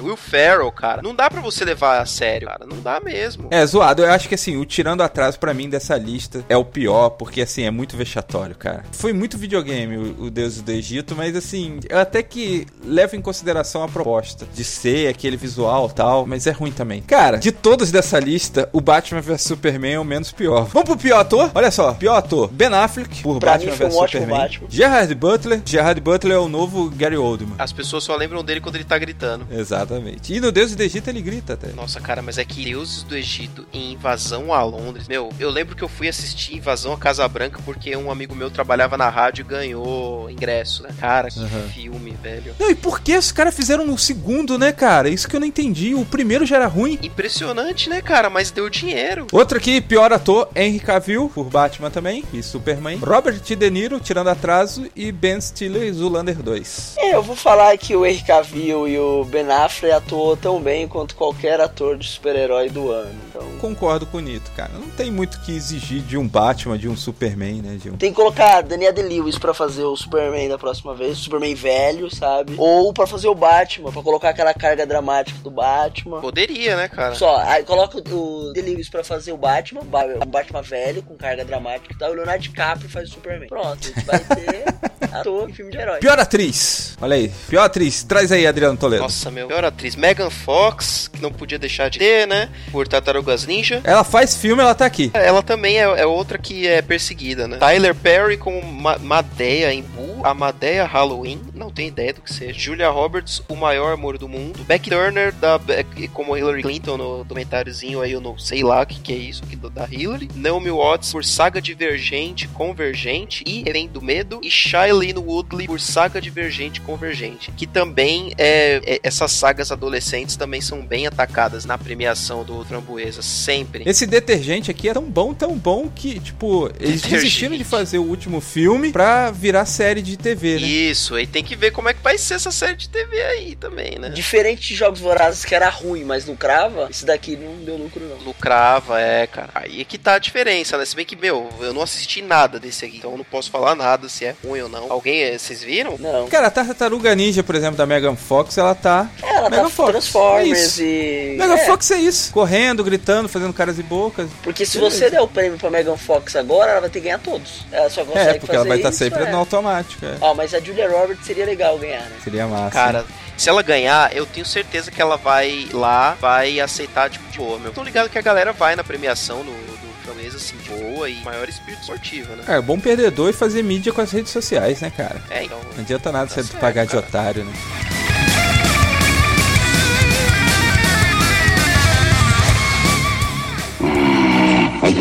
Will 0.00 0.16
Ferrell, 0.16 0.70
cara. 0.72 1.02
Não 1.02 1.14
dá 1.14 1.28
pra 1.28 1.40
você 1.40 1.64
levar 1.64 2.00
a 2.00 2.06
sério, 2.06 2.48
cara. 2.48 2.66
Não 2.66 2.80
dá 2.80 3.00
mesmo. 3.00 3.48
É, 3.50 3.64
zoado. 3.66 4.02
Eu 4.02 4.10
acho 4.10 4.28
que 4.28 4.34
assim, 4.34 4.56
o 4.56 4.64
tirando 4.64 5.02
atraso 5.02 5.38
pra 5.38 5.52
mim 5.52 5.68
dessa 5.68 5.96
lista 5.96 6.44
é 6.48 6.56
o 6.56 6.64
pior, 6.64 7.10
porque 7.10 7.42
assim, 7.42 7.62
é 7.62 7.70
muito 7.70 7.96
vexatório, 7.96 8.54
cara. 8.54 8.84
Foi 8.92 9.12
muito 9.12 9.36
videogame 9.36 9.96
o, 9.96 10.24
o 10.24 10.30
Deus 10.30 10.60
do 10.60 10.70
Egito, 10.70 11.14
mas 11.16 11.36
assim, 11.36 11.80
eu 11.88 11.98
até 11.98 12.22
que 12.22 12.66
levo 12.84 13.16
em 13.16 13.20
consideração 13.20 13.82
a 13.82 13.88
proposta 13.88 14.46
de 14.54 14.64
ser 14.64 15.08
aquele 15.08 15.36
visual 15.36 15.88
e 15.90 15.94
tal, 15.94 16.26
mas 16.26 16.46
é 16.46 16.50
ruim 16.50 16.72
também. 16.72 17.02
Cara, 17.02 17.38
de 17.38 17.52
todos 17.52 17.90
dessa 17.90 18.18
lista, 18.18 18.68
o 18.72 18.80
Batman 18.80 19.20
vs 19.20 19.42
Superman 19.42 19.94
é 19.94 20.00
o 20.00 20.04
menos 20.04 20.32
pior. 20.32 20.64
Vamos 20.66 20.88
pro 20.88 20.98
pior 20.98 21.20
ator? 21.20 21.50
Olha 21.54 21.70
só, 21.70 21.92
pior 21.94 22.16
ator: 22.16 22.48
Ben 22.48 22.72
Affleck 22.72 23.22
por 23.22 23.38
Pra 23.38 23.52
Batman 23.52 23.72
vs 23.72 23.94
um 23.94 23.98
ótimo 23.98 24.22
Superman. 24.22 24.38
Batman. 24.48 24.66
Gerard 24.70 25.14
Butler. 25.14 25.62
Gerard 25.64 26.00
Butler 26.00 26.36
é 26.36 26.40
o 26.40 26.48
novo 26.48 26.90
Gary 26.90 27.16
Oldman. 27.16 27.54
As 27.58 27.72
pessoas 27.72 28.04
só 28.04 28.16
lembram 28.16 28.44
dele 28.44 28.60
quando 28.60 28.76
ele 28.76 28.84
tá 28.84 28.98
gritando. 28.98 29.46
Exatamente. 29.82 30.32
E 30.34 30.40
no 30.40 30.52
Deus 30.52 30.74
do 30.74 30.82
Egito 30.82 31.08
ele 31.08 31.20
grita 31.20 31.54
até. 31.54 31.68
Nossa, 31.68 32.00
cara, 32.00 32.22
mas 32.22 32.38
é 32.38 32.44
que 32.44 32.64
Deuses 32.64 33.02
do 33.02 33.16
Egito 33.16 33.66
em 33.72 33.92
Invasão 33.92 34.52
a 34.52 34.62
Londres. 34.62 35.08
Meu, 35.08 35.30
eu 35.38 35.50
lembro 35.50 35.76
que 35.76 35.82
eu 35.82 35.88
fui 35.88 36.08
assistir 36.08 36.56
Invasão 36.56 36.92
a 36.92 36.98
Casa 36.98 37.26
Branca 37.28 37.60
porque 37.64 37.94
um 37.96 38.10
amigo 38.10 38.34
meu 38.34 38.50
trabalhava 38.50 38.96
na 38.96 39.08
rádio 39.08 39.42
e 39.42 39.44
ganhou 39.48 40.30
ingresso, 40.30 40.82
né? 40.82 40.90
Cara, 40.98 41.28
que 41.28 41.40
Aham. 41.40 41.68
filme, 41.74 42.16
velho. 42.22 42.54
Não, 42.58 42.70
e 42.70 42.74
por 42.74 43.00
que 43.00 43.16
os 43.16 43.32
caras 43.32 43.54
fizeram 43.54 43.84
um 43.84 43.98
segundo, 43.98 44.58
né, 44.58 44.72
cara? 44.72 45.08
Isso 45.08 45.28
que 45.28 45.36
eu 45.36 45.40
não 45.40 45.46
entendi. 45.46 45.94
O 45.94 46.04
primeiro 46.04 46.46
já 46.46 46.56
era 46.56 46.66
ruim. 46.66 46.98
Impressionante, 47.02 47.88
né, 47.88 48.00
cara? 48.00 48.30
Mas 48.30 48.50
deu 48.50 48.68
dinheiro. 48.68 49.26
Outro 49.32 49.58
aqui, 49.58 49.80
pior 49.80 50.12
ator, 50.12 50.48
Henry 50.54 50.80
Cavill, 50.80 51.30
por 51.34 51.44
Batman 51.44 51.90
também, 51.90 52.24
e 52.32 52.42
Superman. 52.42 52.98
Robert 52.98 53.40
De 53.40 53.70
Niro, 53.70 54.00
tirando 54.00 54.28
atraso, 54.28 54.86
e 54.94 55.10
Ben 55.12 55.40
Stiller, 55.40 55.92
Zoolander 55.92 56.42
2. 56.42 56.94
É, 56.98 57.14
eu 57.14 57.22
vou 57.22 57.36
falar 57.36 57.76
que 57.78 57.94
o 57.96 58.04
Henry 58.04 58.22
Cavill 58.22 58.88
e 58.88 58.98
o 58.98 59.24
Ben 59.24 59.50
Affleck 59.50 59.71
atuou 59.92 60.36
tão 60.36 60.60
bem 60.60 60.86
quanto 60.86 61.14
qualquer 61.16 61.60
ator 61.60 61.96
de 61.96 62.06
super-herói 62.08 62.68
do 62.68 62.90
ano. 62.90 63.10
Então, 63.28 63.42
Concordo 63.60 64.06
com 64.06 64.18
o 64.18 64.20
Nito, 64.20 64.50
cara. 64.56 64.70
Não 64.74 64.88
tem 64.90 65.10
muito 65.10 65.36
o 65.36 65.40
que 65.40 65.52
exigir 65.54 66.02
de 66.02 66.16
um 66.16 66.26
Batman, 66.26 66.76
de 66.78 66.88
um 66.88 66.96
Superman, 66.96 67.62
né? 67.62 67.78
De 67.80 67.90
um... 67.90 67.96
tem 67.96 68.10
que 68.10 68.16
colocar 68.16 68.60
Daniel 68.62 68.92
Day-Lewis 68.92 69.38
pra 69.38 69.54
fazer 69.54 69.84
o 69.84 69.96
Superman 69.96 70.48
da 70.48 70.58
próxima 70.58 70.94
vez, 70.94 71.18
o 71.18 71.22
Superman 71.22 71.54
velho, 71.54 72.14
sabe? 72.14 72.54
Ou 72.58 72.92
pra 72.92 73.06
fazer 73.06 73.28
o 73.28 73.34
Batman, 73.34 73.90
pra 73.92 74.02
colocar 74.02 74.30
aquela 74.30 74.52
carga 74.54 74.84
dramática 74.86 75.38
do 75.42 75.50
Batman. 75.50 76.20
Poderia, 76.20 76.76
né, 76.76 76.88
cara? 76.88 77.14
Só, 77.14 77.36
aí 77.38 77.64
coloca 77.64 77.98
o 77.98 78.52
Day-Lewis 78.52 78.88
pra 78.88 79.02
fazer 79.04 79.32
o 79.32 79.36
Batman, 79.36 79.82
ba- 79.84 80.04
um 80.24 80.30
Batman 80.30 80.62
velho, 80.62 81.02
com 81.02 81.14
carga 81.16 81.44
dramática 81.44 81.94
e 81.94 81.98
tal, 81.98 82.10
e 82.10 82.12
o 82.12 82.16
Leonardo 82.16 82.42
DiCaprio 82.42 82.88
faz 82.90 83.08
o 83.08 83.12
Superman. 83.12 83.48
Pronto, 83.48 83.78
a 83.80 83.86
gente 83.86 84.04
vai 84.04 84.18
ter 84.18 84.64
ator 85.12 85.48
em 85.48 85.52
filme 85.52 85.70
de 85.70 85.78
herói. 85.78 85.98
Pior 86.00 86.18
atriz. 86.18 86.96
Olha 87.00 87.16
aí. 87.16 87.30
Pior 87.48 87.62
atriz. 87.64 88.02
Traz 88.04 88.32
aí, 88.32 88.46
Adriano 88.46 88.76
Toledo. 88.76 89.02
Nossa, 89.02 89.30
meu. 89.30 89.46
Pior 89.46 89.61
atriz. 89.68 89.96
Megan 89.96 90.30
Fox, 90.30 91.08
que 91.12 91.20
não 91.20 91.32
podia 91.32 91.58
deixar 91.58 91.88
de 91.88 91.98
ter, 91.98 92.26
né? 92.26 92.48
Por 92.70 92.86
Tartarugas 92.88 93.46
Ninja. 93.46 93.80
Ela 93.84 94.04
faz 94.04 94.36
filme, 94.36 94.62
ela 94.62 94.74
tá 94.74 94.84
aqui. 94.86 95.10
Ela 95.14 95.42
também 95.42 95.76
é, 95.78 95.82
é 95.82 96.06
outra 96.06 96.38
que 96.38 96.66
é 96.66 96.80
perseguida, 96.82 97.46
né? 97.48 97.56
Tyler 97.58 97.94
Perry 97.94 98.36
como 98.36 98.62
Ma 98.62 98.98
Madeia 98.98 99.72
em 99.72 99.82
Boo, 99.82 100.20
a 100.24 100.34
Madeia 100.34 100.84
Halloween, 100.84 101.40
não 101.54 101.70
tenho 101.70 101.88
ideia 101.88 102.12
do 102.12 102.20
que 102.20 102.32
seja. 102.32 102.58
Julia 102.58 102.88
Roberts, 102.88 103.42
o 103.48 103.54
maior 103.56 103.92
amor 103.92 104.18
do 104.18 104.28
mundo. 104.28 104.62
Beck 104.64 104.88
Turner, 104.90 105.32
da, 105.32 105.58
Beck- 105.58 106.08
como 106.08 106.36
Hillary 106.36 106.62
Clinton 106.62 106.96
no 106.96 107.18
documentáriozinho 107.24 108.00
aí, 108.00 108.12
eu 108.12 108.20
não 108.20 108.38
sei 108.38 108.62
lá 108.62 108.82
o 108.82 108.86
que, 108.86 109.00
que 109.00 109.12
é 109.12 109.16
isso 109.16 109.42
que, 109.42 109.56
da 109.56 109.86
Hillary. 109.90 110.28
Naomi 110.34 110.70
Watts 110.70 111.12
por 111.12 111.24
Saga 111.24 111.60
Divergente, 111.60 112.48
Convergente 112.48 113.44
e 113.46 113.62
Refém 113.62 113.88
do 113.88 114.02
Medo. 114.02 114.40
E 114.42 114.50
Shailene 114.50 115.18
Woodley 115.18 115.66
por 115.66 115.80
Saga 115.80 116.20
Divergente, 116.20 116.80
Convergente. 116.80 117.50
Que 117.52 117.66
também 117.66 118.32
é, 118.38 118.80
é- 118.84 119.00
essas 119.02 119.32
sagas 119.52 119.70
adolescentes 119.70 120.34
também 120.34 120.62
são 120.62 120.80
bem 120.80 121.06
atacadas 121.06 121.66
na 121.66 121.76
premiação 121.76 122.42
do 122.42 122.64
Framboesa, 122.64 123.20
sempre. 123.20 123.82
Esse 123.84 124.06
detergente 124.06 124.70
aqui 124.70 124.88
é 124.88 124.94
tão 124.94 125.02
bom, 125.02 125.34
tão 125.34 125.54
bom 125.58 125.90
que, 125.94 126.18
tipo, 126.18 126.68
eles 126.80 127.02
Detergente. 127.02 127.10
desistiram 127.10 127.56
de 127.58 127.64
fazer 127.64 127.98
o 127.98 128.02
último 128.04 128.40
filme 128.40 128.92
pra 128.92 129.30
virar 129.30 129.66
série 129.66 130.00
de 130.00 130.16
TV, 130.16 130.58
né? 130.58 130.66
Isso, 130.66 131.14
aí 131.16 131.26
tem 131.26 131.44
que 131.44 131.54
ver 131.54 131.70
como 131.70 131.90
é 131.90 131.92
que 131.92 132.02
vai 132.02 132.16
ser 132.16 132.34
essa 132.34 132.50
série 132.50 132.76
de 132.76 132.88
TV 132.88 133.20
aí 133.20 133.54
também, 133.54 133.98
né? 133.98 134.08
Diferente 134.08 134.68
de 134.68 134.74
Jogos 134.74 135.00
Vorazes 135.00 135.44
que 135.44 135.54
era 135.54 135.68
ruim, 135.68 136.04
mas 136.04 136.24
lucrava, 136.24 136.88
esse 136.90 137.04
daqui 137.04 137.36
não 137.36 137.56
deu 137.62 137.76
lucro 137.76 138.02
não. 138.08 138.24
Lucrava, 138.24 138.98
é, 138.98 139.26
cara. 139.26 139.50
Aí 139.54 139.82
é 139.82 139.84
que 139.84 139.98
tá 139.98 140.14
a 140.14 140.18
diferença, 140.18 140.78
né? 140.78 140.86
Se 140.86 140.96
bem 140.96 141.04
que, 141.04 141.14
meu, 141.14 141.50
eu 141.60 141.74
não 141.74 141.82
assisti 141.82 142.22
nada 142.22 142.58
desse 142.58 142.86
aqui, 142.86 142.96
então 142.96 143.10
eu 143.10 143.18
não 143.18 143.24
posso 143.24 143.50
falar 143.50 143.74
nada 143.74 144.08
se 144.08 144.24
é 144.24 144.34
ruim 144.42 144.62
ou 144.62 144.68
não. 144.70 144.90
Alguém, 144.90 145.20
eh, 145.22 145.36
vocês 145.36 145.62
viram? 145.62 145.98
Não. 145.98 146.26
Cara, 146.28 146.46
a 146.46 146.50
Tartaruga 146.50 147.14
Ninja, 147.14 147.42
por 147.42 147.54
exemplo, 147.54 147.76
da 147.76 147.84
Megan 147.84 148.16
Fox, 148.16 148.56
ela 148.56 148.74
tá. 148.74 149.10
Ela 149.42 149.50
Megan 149.50 149.62
tá 149.64 149.70
Fox, 149.70 149.88
é 149.88 149.92
Transformers 149.92 150.58
isso. 150.60 150.82
e. 150.82 151.36
Megan 151.38 151.54
é, 151.54 151.66
Fox 151.66 151.90
é 151.90 151.96
isso. 151.98 152.32
Correndo, 152.32 152.82
gritando, 152.84 153.28
fazendo 153.28 153.52
caras 153.52 153.78
e 153.78 153.82
bocas. 153.82 154.28
Porque 154.42 154.64
se 154.66 154.78
Beleza. 154.78 154.96
você 154.96 155.10
der 155.10 155.20
o 155.20 155.28
prêmio 155.28 155.58
pra 155.58 155.70
Megan 155.70 155.96
Fox 155.96 156.34
agora, 156.36 156.72
ela 156.72 156.80
vai 156.80 156.90
ter 156.90 157.00
que 157.00 157.04
ganhar 157.06 157.18
todos. 157.18 157.64
Ela 157.70 157.90
só 157.90 158.04
consegue 158.04 158.30
É, 158.30 158.34
porque 158.38 158.54
ela 158.56 158.64
vai 158.64 158.76
estar 158.78 158.90
isso, 158.90 158.98
sempre 158.98 159.24
é. 159.24 159.30
no 159.30 159.38
automático. 159.38 160.04
é. 160.04 160.16
Ó, 160.20 160.34
mas 160.34 160.54
a 160.54 160.60
Julia 160.60 160.88
Roberts 160.88 161.24
seria 161.26 161.44
legal 161.44 161.78
ganhar, 161.78 162.02
né? 162.02 162.16
Seria 162.22 162.46
massa. 162.46 162.70
Cara, 162.70 163.04
se 163.36 163.48
ela 163.48 163.62
ganhar, 163.62 164.14
eu 164.14 164.24
tenho 164.26 164.46
certeza 164.46 164.90
que 164.90 165.00
ela 165.02 165.16
vai 165.16 165.68
lá, 165.72 166.16
vai 166.20 166.60
aceitar, 166.60 167.10
tipo, 167.10 167.28
de 167.30 167.38
boa, 167.38 167.58
meu. 167.58 167.72
Tô 167.72 167.82
ligado 167.82 168.08
que 168.08 168.18
a 168.18 168.22
galera 168.22 168.52
vai 168.52 168.76
na 168.76 168.84
premiação 168.84 169.38
do, 169.38 169.50
do 169.50 169.82
Framboesa, 170.04 170.36
assim, 170.36 170.56
de 170.56 170.68
boa 170.68 171.08
e 171.08 171.22
maior 171.24 171.48
espírito 171.48 171.80
esportivo, 171.80 172.34
né? 172.36 172.44
É, 172.48 172.60
bom 172.60 172.78
perdedor 172.78 173.30
e 173.30 173.32
fazer 173.32 173.62
mídia 173.62 173.92
com 173.92 174.00
as 174.00 174.10
redes 174.12 174.30
sociais, 174.32 174.80
né, 174.80 174.92
cara? 174.96 175.20
É, 175.30 175.44
então. 175.44 175.58
Não 175.74 175.80
adianta 175.82 176.12
nada 176.12 176.26
Tá 176.28 176.34
você 176.34 176.42
certo, 176.44 176.60
pagar 176.60 176.84
de 176.84 176.92
cara. 176.92 177.06
otário, 177.06 177.44
né? 177.44 177.52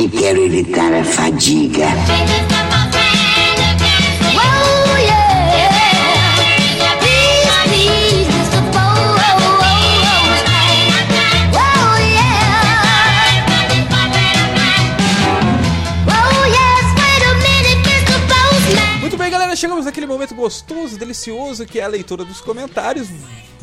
E 0.01 0.09
quero 0.09 0.43
evitar 0.43 0.91
a 0.95 1.03
fadiga. 1.03 1.85
Muito 18.99 19.17
bem, 19.17 19.29
galera, 19.29 19.55
chegamos 19.55 19.85
naquele 19.85 20.07
momento 20.07 20.33
gostoso, 20.33 20.97
delicioso, 20.97 21.63
que 21.67 21.79
é 21.79 21.83
a 21.83 21.87
leitura 21.87 22.25
dos 22.25 22.41
comentários. 22.41 23.07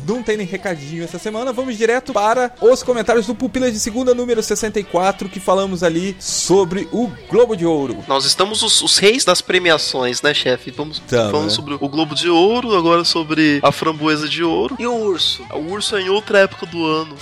Não 0.07 0.23
tem 0.23 0.37
nem 0.37 0.45
recadinho 0.45 1.03
essa 1.03 1.19
semana, 1.19 1.51
vamos 1.53 1.77
direto 1.77 2.13
para 2.13 2.51
os 2.61 2.81
comentários 2.83 3.27
do 3.27 3.35
Pupilas 3.35 3.73
de 3.73 3.79
Segunda, 3.79 4.13
número 4.13 4.41
64, 4.41 5.29
que 5.29 5.39
falamos 5.39 5.83
ali 5.83 6.15
sobre 6.19 6.87
o 6.91 7.11
Globo 7.29 7.55
de 7.55 7.65
Ouro. 7.65 8.03
Nós 8.07 8.25
estamos 8.25 8.63
os, 8.63 8.81
os 8.81 8.97
reis 8.97 9.23
das 9.23 9.41
premiações, 9.41 10.21
né, 10.21 10.33
chefe? 10.33 10.71
Vamos 10.71 10.99
Tamo, 10.99 11.31
Falando 11.31 11.49
né? 11.49 11.53
sobre 11.53 11.73
o 11.73 11.89
Globo 11.89 12.15
de 12.15 12.29
Ouro, 12.29 12.75
agora 12.75 13.03
sobre 13.03 13.59
a 13.61 13.71
Framboesa 13.71 14.27
de 14.27 14.43
Ouro. 14.43 14.75
E 14.79 14.87
o 14.87 14.95
urso? 14.95 15.43
O 15.53 15.71
urso 15.71 15.95
é 15.95 16.01
em 16.01 16.09
outra 16.09 16.39
época 16.39 16.65
do 16.65 16.85
ano, 16.85 17.15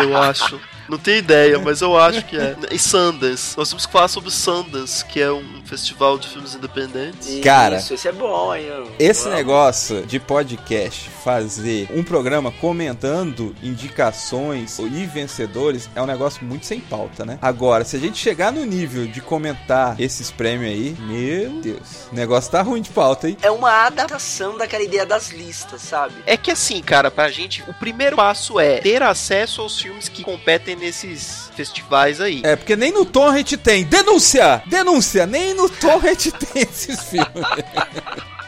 eu 0.00 0.16
acho. 0.20 0.60
Não 0.88 0.98
tenho 0.98 1.18
ideia, 1.18 1.58
mas 1.62 1.80
eu 1.80 1.96
acho 1.96 2.24
que 2.24 2.36
é. 2.36 2.56
E 2.70 2.78
Sundance. 2.78 3.56
Nós 3.56 3.68
temos 3.68 3.86
que 3.86 3.92
falar 3.92 4.08
sobre 4.08 4.30
Sundance, 4.30 5.04
que 5.04 5.20
é 5.20 5.32
um 5.32 5.62
festival 5.64 6.18
de 6.18 6.28
filmes 6.28 6.54
independentes. 6.54 7.40
Cara. 7.42 7.76
Isso, 7.76 7.94
esse 7.94 8.08
é 8.08 8.12
bom, 8.12 8.54
hein? 8.54 8.66
Esse 8.98 9.24
Vamos. 9.24 9.38
negócio 9.38 10.06
de 10.06 10.18
podcast 10.20 11.08
fazer 11.24 11.88
um 11.94 12.02
programa 12.02 12.50
comentando 12.50 13.54
indicações 13.62 14.78
e 14.78 15.06
vencedores 15.06 15.88
é 15.94 16.02
um 16.02 16.06
negócio 16.06 16.44
muito 16.44 16.66
sem 16.66 16.80
pauta, 16.80 17.24
né? 17.24 17.38
Agora, 17.40 17.84
se 17.84 17.96
a 17.96 17.98
gente 17.98 18.18
chegar 18.18 18.52
no 18.52 18.64
nível 18.64 19.06
de 19.06 19.20
comentar 19.20 20.00
esses 20.00 20.30
prêmios 20.30 20.72
aí, 20.72 20.96
meu 21.00 21.60
Deus, 21.60 22.08
o 22.10 22.14
negócio 22.14 22.50
tá 22.50 22.62
ruim 22.62 22.82
de 22.82 22.90
pauta, 22.90 23.28
hein? 23.28 23.36
É 23.42 23.50
uma 23.50 23.86
adaptação 23.86 24.56
daquela 24.56 24.82
ideia 24.82 25.06
das 25.06 25.30
listas, 25.30 25.82
sabe? 25.82 26.14
É 26.26 26.36
que 26.36 26.50
assim, 26.50 26.82
cara, 26.82 27.10
pra 27.10 27.30
gente, 27.30 27.62
o 27.68 27.74
primeiro 27.74 28.16
passo 28.16 28.58
é 28.58 28.78
ter 28.78 29.02
acesso 29.02 29.60
aos 29.60 29.80
filmes 29.80 30.08
que 30.08 30.22
competem 30.22 30.71
nesses 30.76 31.50
festivais 31.54 32.20
aí. 32.20 32.42
É, 32.44 32.56
porque 32.56 32.76
nem 32.76 32.92
no 32.92 33.04
Torrent 33.04 33.52
tem. 33.56 33.84
Denúncia! 33.84 34.62
Denúncia! 34.66 35.26
Nem 35.26 35.54
no 35.54 35.68
Torrent 35.68 36.26
tem 36.52 36.62
esses 36.62 37.00
filmes. 37.04 37.28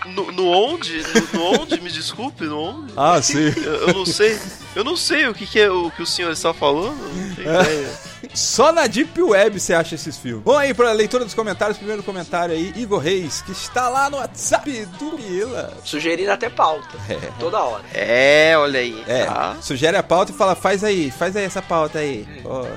No, 0.06 0.30
no 0.32 0.46
onde? 0.48 1.02
No, 1.32 1.40
no 1.40 1.62
onde? 1.62 1.80
Me 1.80 1.90
desculpe, 1.90 2.44
no 2.44 2.58
onde? 2.58 2.92
Ah, 2.96 3.20
sim. 3.22 3.52
Eu, 3.56 3.88
eu 3.88 3.94
não 3.94 4.06
sei. 4.06 4.38
Eu 4.74 4.84
não 4.84 4.96
sei 4.96 5.26
o 5.28 5.34
que, 5.34 5.46
que 5.46 5.58
é 5.60 5.70
o 5.70 5.90
que 5.90 6.02
o 6.02 6.06
senhor 6.06 6.32
está 6.32 6.52
falando. 6.52 6.96
Não 6.96 7.34
tenho 7.34 7.60
ideia. 7.60 8.13
Só 8.34 8.72
na 8.72 8.86
Deep 8.86 9.20
Web 9.20 9.58
você 9.60 9.74
acha 9.74 9.94
esses 9.94 10.16
filmes. 10.16 10.44
Vamos 10.44 10.60
aí 10.60 10.72
pra 10.74 10.92
leitura 10.92 11.24
dos 11.24 11.34
comentários. 11.34 11.76
Primeiro 11.78 12.02
comentário 12.02 12.54
aí, 12.54 12.72
Igor 12.76 12.98
Reis, 13.00 13.42
que 13.42 13.52
está 13.52 13.88
lá 13.88 14.08
no 14.08 14.16
WhatsApp 14.18 14.86
do 14.98 15.10
Pila. 15.16 15.72
Sugerindo 15.84 16.30
até 16.30 16.48
pauta. 16.48 16.96
É. 17.08 17.16
Toda 17.38 17.58
hora. 17.62 17.84
É, 17.92 18.54
olha 18.56 18.80
aí. 18.80 19.02
É, 19.06 19.24
Tá? 19.24 19.56
sugere 19.60 19.96
a 19.96 20.02
pauta 20.02 20.32
e 20.32 20.34
fala, 20.34 20.54
faz 20.54 20.82
aí, 20.84 21.10
faz 21.10 21.36
aí 21.36 21.44
essa 21.44 21.62
pauta 21.62 21.98
aí. 21.98 22.26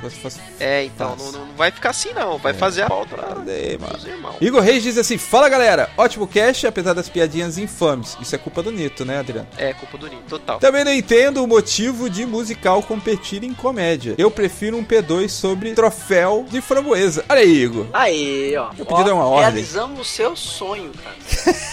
Se 0.09 0.19
fosse... 0.19 0.39
É, 0.59 0.83
então, 0.85 1.15
não, 1.15 1.31
não 1.31 1.47
vai 1.55 1.71
ficar 1.71 1.89
assim 1.91 2.13
não. 2.13 2.37
Vai 2.37 2.53
fazer 2.53 2.83
a 2.83 2.87
pauta 2.87 3.15
lá. 3.15 3.35
Cadê, 3.35 3.77
mano? 3.77 4.35
Igor 4.41 4.61
Reis 4.61 4.83
diz 4.83 4.97
assim, 4.97 5.17
fala 5.17 5.49
galera, 5.49 5.89
ótimo 5.97 6.27
cast, 6.27 6.65
apesar 6.67 6.93
das 6.93 7.09
piadinhas 7.09 7.57
infames. 7.57 8.17
Isso 8.21 8.35
é 8.35 8.37
culpa 8.37 8.61
do 8.63 8.71
Nito, 8.71 9.05
né, 9.05 9.19
Adriano? 9.19 9.47
É, 9.57 9.73
culpa 9.73 9.97
do 9.97 10.07
Nino, 10.07 10.21
total. 10.27 10.59
Também 10.59 10.83
não 10.83 10.93
entendo 10.93 11.43
o 11.43 11.47
motivo 11.47 12.09
de 12.09 12.25
musical 12.25 12.81
competir 12.83 13.43
em 13.43 13.53
comédia. 13.53 14.15
Eu 14.17 14.29
prefiro 14.31 14.77
um 14.77 14.83
P2 14.83 15.29
sobre 15.37 15.73
troféu 15.73 16.45
de 16.49 16.59
framboesa. 16.61 17.23
Olha 17.29 17.41
aí, 17.41 17.63
Igor. 17.63 17.85
Aí, 17.93 18.55
ó. 18.57 18.73
Meu 18.73 18.85
pedido 18.85 19.09
Ó, 19.09 19.11
é 19.11 19.13
uma 19.13 19.27
ordem. 19.27 19.51
Realizamos 19.51 19.99
o 19.99 20.03
seu 20.03 20.35
sonho, 20.35 20.91
cara. 21.03 21.15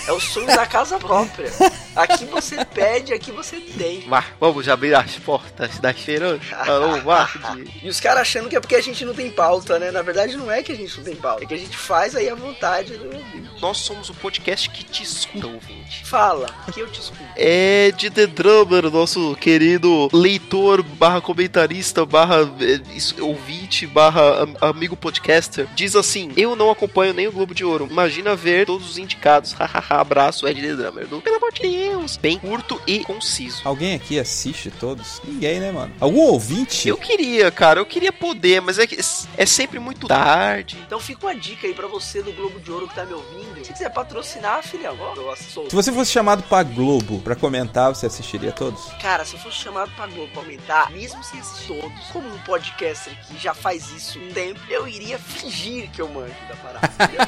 É 0.06 0.12
o 0.12 0.20
sonho 0.20 0.46
da 0.46 0.66
casa 0.66 0.98
própria. 0.98 1.50
Aqui 1.96 2.24
você 2.24 2.64
pede, 2.64 3.12
aqui 3.12 3.30
você 3.30 3.60
tem. 3.60 4.04
Mas 4.06 4.24
vamos 4.40 4.68
abrir 4.68 4.94
as 4.94 5.16
portas 5.16 5.78
da 5.78 5.90
esperança. 5.90 6.54
Alô, 6.56 7.00
Marde. 7.02 7.70
E 7.82 7.88
os 7.88 8.00
caras 8.00 8.22
achando 8.22 8.48
que 8.48 8.56
é 8.56 8.60
porque 8.60 8.74
a 8.74 8.82
gente 8.82 9.04
não 9.04 9.14
tem 9.14 9.30
pauta, 9.30 9.78
né? 9.78 9.90
Na 9.90 10.02
verdade, 10.02 10.36
não 10.36 10.50
é 10.50 10.62
que 10.62 10.72
a 10.72 10.76
gente 10.76 10.96
não 10.96 11.04
tem 11.04 11.14
pauta. 11.16 11.44
É 11.44 11.46
que 11.46 11.54
a 11.54 11.58
gente 11.58 11.76
faz 11.76 12.14
aí 12.16 12.28
a 12.28 12.34
vontade 12.34 12.96
do 12.96 13.04
ouvinte. 13.06 13.44
Nós 13.60 13.78
somos 13.78 14.10
o 14.10 14.14
podcast 14.14 14.68
que 14.70 14.84
te 14.84 15.02
escuta, 15.02 15.46
ouvinte. 15.46 16.04
Fala, 16.04 16.46
que 16.72 16.80
eu 16.80 16.88
te 16.88 17.00
escuto. 17.00 17.22
É 17.36 17.92
de 17.96 18.10
The 18.10 18.26
Drummer, 18.26 18.90
nosso 18.90 19.34
querido 19.36 20.08
leitor 20.12 20.82
barra 20.82 21.20
comentarista 21.20 22.04
barra 22.04 22.40
eh, 22.60 23.20
ouvinte 23.22 23.86
barra 23.86 24.42
am- 24.42 24.56
amigo 24.60 24.96
podcaster. 24.96 25.66
Diz 25.74 25.94
assim: 25.96 26.32
Eu 26.36 26.56
não 26.56 26.70
acompanho 26.70 27.14
nem 27.14 27.26
o 27.28 27.32
Globo 27.32 27.54
de 27.54 27.64
Ouro. 27.64 27.86
Imagina 27.90 28.34
ver 28.36 28.66
todos 28.66 28.90
os 28.90 28.98
indicados. 28.98 29.52
Hahaha, 29.58 30.00
abraço, 30.00 30.46
Ed 30.48 30.60
The 30.60 30.74
Drummer. 30.74 31.06
Pelo 31.06 31.36
amor 31.36 31.52
de 31.52 31.62
Deus. 31.62 31.83
Bem 32.20 32.38
curto 32.38 32.80
e 32.86 33.00
conciso. 33.04 33.62
Alguém 33.64 33.94
aqui 33.94 34.18
assiste 34.18 34.70
todos? 34.70 35.20
Ninguém, 35.24 35.60
né, 35.60 35.70
mano? 35.70 35.92
Algum 36.00 36.20
ouvinte? 36.20 36.88
Eu 36.88 36.96
queria, 36.96 37.50
cara, 37.50 37.80
eu 37.80 37.86
queria 37.86 38.12
poder, 38.12 38.60
mas 38.60 38.78
é 38.78 38.86
que 38.86 38.98
é 39.36 39.46
sempre 39.46 39.78
muito 39.78 40.06
tarde. 40.08 40.78
Então 40.86 40.98
fica 41.00 41.26
uma 41.26 41.34
dica 41.34 41.66
aí 41.66 41.74
pra 41.74 41.86
você 41.86 42.22
do 42.22 42.32
Globo 42.32 42.60
de 42.60 42.70
Ouro 42.70 42.88
que 42.88 42.94
tá 42.94 43.04
me 43.04 43.12
ouvindo. 43.14 43.64
Se 43.64 43.72
quiser 43.72 43.90
patrocinar, 43.90 44.62
filhão, 44.62 44.96
ó, 45.00 45.14
eu 45.14 45.36
sou. 45.36 45.68
Se 45.68 45.76
você 45.76 45.92
fosse 45.92 46.10
chamado 46.10 46.42
pra 46.44 46.62
Globo 46.62 47.20
pra 47.20 47.34
comentar, 47.34 47.94
você 47.94 48.06
assistiria 48.06 48.52
todos? 48.52 48.84
Cara, 49.00 49.24
se 49.24 49.34
eu 49.34 49.40
fosse 49.40 49.56
chamado 49.58 49.90
pra 49.96 50.06
Globo 50.06 50.30
pra 50.32 50.42
aumentar, 50.42 50.90
mesmo 50.90 51.22
sem 51.22 51.40
assistir 51.40 51.68
todos, 51.80 51.98
como 52.12 52.28
um 52.28 52.38
podcaster 52.38 53.14
que 53.26 53.38
já 53.38 53.54
faz 53.54 53.90
isso 53.90 54.18
um 54.18 54.32
tempo, 54.32 54.60
eu 54.68 54.86
iria 54.88 55.18
fingir 55.18 55.90
que 55.90 56.00
eu 56.00 56.08
manjo 56.08 56.34
da 56.48 56.56
parada. 56.56 56.90
entendeu? 57.04 57.26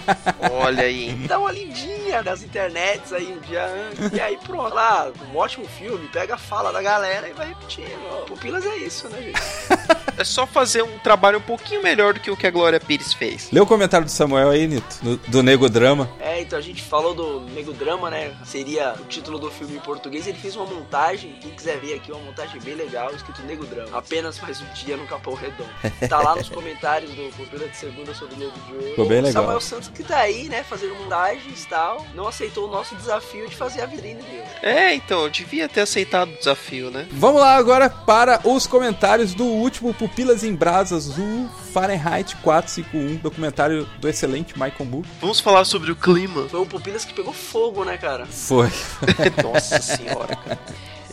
Olha 0.58 0.82
aí. 0.84 1.12
Dá 1.26 1.38
uma 1.38 1.52
lidinha 1.52 2.22
nas 2.22 2.42
internets 2.42 3.12
aí 3.12 3.26
um 3.32 3.40
dia 3.40 3.66
antes. 3.66 4.12
E 4.12 4.20
aí 4.20 4.36
pronto. 4.46 4.74
Lá, 4.74 5.12
um 5.32 5.36
ótimo 5.36 5.66
filme, 5.66 6.08
pega 6.08 6.34
a 6.34 6.38
fala 6.38 6.72
da 6.72 6.80
galera 6.80 7.28
e 7.28 7.32
vai 7.32 7.48
repetindo. 7.48 8.26
Pupilas 8.26 8.64
é 8.64 8.76
isso, 8.76 9.08
né, 9.08 9.22
gente? 9.22 9.40
É 10.19 10.25
só 10.25 10.47
fazer 10.47 10.83
um 10.83 10.99
trabalho 10.99 11.38
um 11.38 11.43
pouquinho 11.43 11.83
melhor 11.83 12.14
do 12.14 12.21
que 12.21 12.31
o 12.31 12.37
que 12.37 12.47
a 12.47 12.50
Glória 12.50 12.81
Pires 12.81 13.12
fez. 13.12 13.50
Lê 13.52 13.61
o 13.61 13.66
comentário 13.66 14.07
do 14.07 14.11
Samuel 14.11 14.50
aí, 14.50 14.66
Nito, 14.66 14.97
do, 15.02 15.16
do 15.16 15.43
Nego 15.43 15.69
Drama. 15.69 16.09
É, 16.19 16.40
então 16.40 16.59
a 16.59 16.62
gente 16.62 16.83
falou 16.83 17.14
do 17.14 17.40
Nego 17.52 17.73
Drama, 17.73 18.11
né? 18.11 18.35
Seria 18.45 18.95
o 18.99 19.05
título 19.05 19.38
do 19.38 19.50
filme 19.50 19.76
em 19.76 19.81
português. 19.81 20.26
Ele 20.26 20.38
fez 20.38 20.57
uma 20.57 20.64
montagem, 20.64 21.37
quem 21.40 21.50
quiser 21.50 21.78
ver 21.78 21.95
aqui, 21.95 22.11
uma 22.11 22.23
montagem 22.23 22.61
bem 22.62 22.75
legal, 22.75 23.14
escrito 23.14 23.43
Nego 23.43 23.66
Drama. 23.66 23.99
Apenas 23.99 24.40
mais 24.40 24.61
um 24.61 24.66
dia 24.73 24.97
no 24.97 25.07
Capão 25.07 25.35
Redondo. 25.35 25.71
Tá 26.09 26.21
lá 26.21 26.37
nos 26.37 26.49
comentários 26.49 27.11
do 27.11 27.37
Pupila 27.37 27.66
de 27.66 27.76
Segunda 27.76 28.14
sobre 28.14 28.37
o 28.37 28.38
Nego 28.38 28.52
de 28.66 28.73
Ouro. 28.73 28.88
Ficou 28.90 29.07
bem 29.07 29.21
legal. 29.21 29.43
Samuel 29.43 29.61
Santos 29.61 29.88
que 29.88 30.05
tá 30.05 30.19
aí, 30.19 30.49
né, 30.49 30.62
fazendo 30.62 30.95
montagens 30.95 31.64
e 31.64 31.69
tal, 31.69 32.07
não 32.14 32.28
aceitou 32.28 32.69
o 32.69 32.71
nosso 32.71 32.95
desafio 32.95 33.49
de 33.49 33.57
fazer 33.57 33.83
a 33.83 33.87
vitrine 33.87 34.23
dele. 34.23 34.45
É, 34.62 34.95
então, 34.95 35.25
eu 35.25 35.31
devia 35.31 35.69
ter 35.69 35.81
aceitado 35.81 36.31
o 36.31 36.38
desafio, 36.38 36.90
né? 36.90 37.07
Vamos 37.11 37.40
lá 37.40 37.57
agora 37.57 37.90
para 37.90 38.40
os 38.45 38.66
comentários 38.66 39.35
do 39.35 39.45
último 39.45 39.75
Pupilas 39.95 40.42
em 40.45 40.54
Brasas, 40.54 41.18
o 41.18 41.49
Fahrenheit 41.73 42.37
451, 42.37 43.16
documentário 43.16 43.87
do 44.00 44.09
excelente 44.09 44.54
Michael 44.54 44.85
Moore. 44.85 45.09
Vamos 45.21 45.40
falar 45.40 45.64
sobre 45.64 45.92
o 45.92 45.97
clima. 45.97 46.49
Foi 46.49 46.61
o 46.61 46.66
Pupilas 46.66 47.04
que 47.04 47.14
pegou 47.14 47.33
fogo, 47.33 47.85
né, 47.85 47.97
cara? 47.97 48.26
Foi. 48.26 48.71
Nossa 49.42 49.80
senhora, 49.80 50.37
cara. 50.37 50.59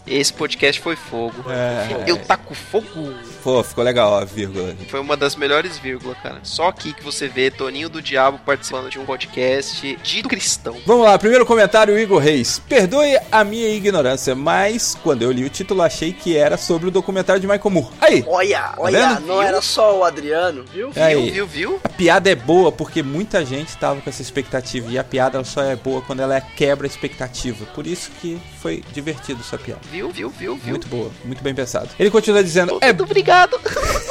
Esse 0.05 0.33
podcast 0.33 0.81
foi 0.81 0.95
fogo. 0.95 1.45
É. 1.49 2.03
Eu 2.05 2.17
taco 2.17 2.53
fogo. 2.53 3.13
Pô, 3.41 3.63
ficou 3.63 3.83
legal 3.83 4.11
ó, 4.11 4.19
a 4.19 4.25
vírgula. 4.25 4.75
Foi 4.89 4.99
uma 4.99 5.15
das 5.15 5.35
melhores 5.35 5.77
vírgulas, 5.77 6.17
cara. 6.21 6.39
Só 6.43 6.67
aqui 6.67 6.93
que 6.93 7.03
você 7.03 7.27
vê 7.27 7.49
Toninho 7.49 7.89
do 7.89 8.01
Diabo 8.01 8.39
participando 8.45 8.89
de 8.89 8.99
um 8.99 9.05
podcast 9.05 9.97
de 10.01 10.23
cristão. 10.23 10.77
Vamos 10.85 11.05
lá, 11.05 11.17
primeiro 11.17 11.45
comentário, 11.45 11.97
Igor 11.97 12.19
Reis. 12.19 12.61
Perdoe 12.67 13.17
a 13.31 13.43
minha 13.43 13.69
ignorância, 13.69 14.35
mas 14.35 14.97
quando 15.03 15.21
eu 15.21 15.31
li 15.31 15.45
o 15.45 15.49
título 15.49 15.81
achei 15.81 16.11
que 16.13 16.35
era 16.37 16.57
sobre 16.57 16.87
o 16.87 16.91
documentário 16.91 17.41
de 17.41 17.47
Michael 17.47 17.69
Moore. 17.71 17.93
Aí, 18.01 18.23
Olha, 18.27 18.73
olha, 18.77 19.15
vendo? 19.15 19.27
não 19.27 19.41
era 19.41 19.61
só 19.61 19.97
o 19.99 20.03
Adriano, 20.03 20.65
viu? 20.71 20.91
Aí. 20.95 21.31
Viu, 21.31 21.45
viu, 21.45 21.47
viu? 21.47 21.79
a 21.83 21.89
piada 21.89 22.29
é 22.29 22.35
boa 22.35 22.71
porque 22.71 23.01
muita 23.01 23.45
gente 23.45 23.75
tava 23.77 24.01
com 24.01 24.09
essa 24.09 24.21
expectativa 24.21 24.89
e 24.91 24.97
a 24.97 25.03
piada 25.03 25.43
só 25.43 25.63
é 25.63 25.75
boa 25.75 26.01
quando 26.01 26.21
ela 26.21 26.39
quebra 26.41 26.85
a 26.85 26.89
expectativa. 26.89 27.65
Por 27.67 27.87
isso 27.87 28.11
que 28.21 28.39
foi 28.61 28.83
divertido 28.91 29.41
essa 29.41 29.57
piada. 29.57 29.81
Viu, 29.93 30.09
viu, 30.09 30.27
viu, 30.27 30.55
viu. 30.55 30.71
Muito 30.71 30.87
boa, 30.87 31.11
muito 31.23 31.43
bem 31.43 31.53
pensado. 31.53 31.87
Ele 31.99 32.09
continua 32.09 32.43
dizendo: 32.43 32.79
é, 32.81 32.87
Muito 32.87 33.03
obrigado. 33.03 33.59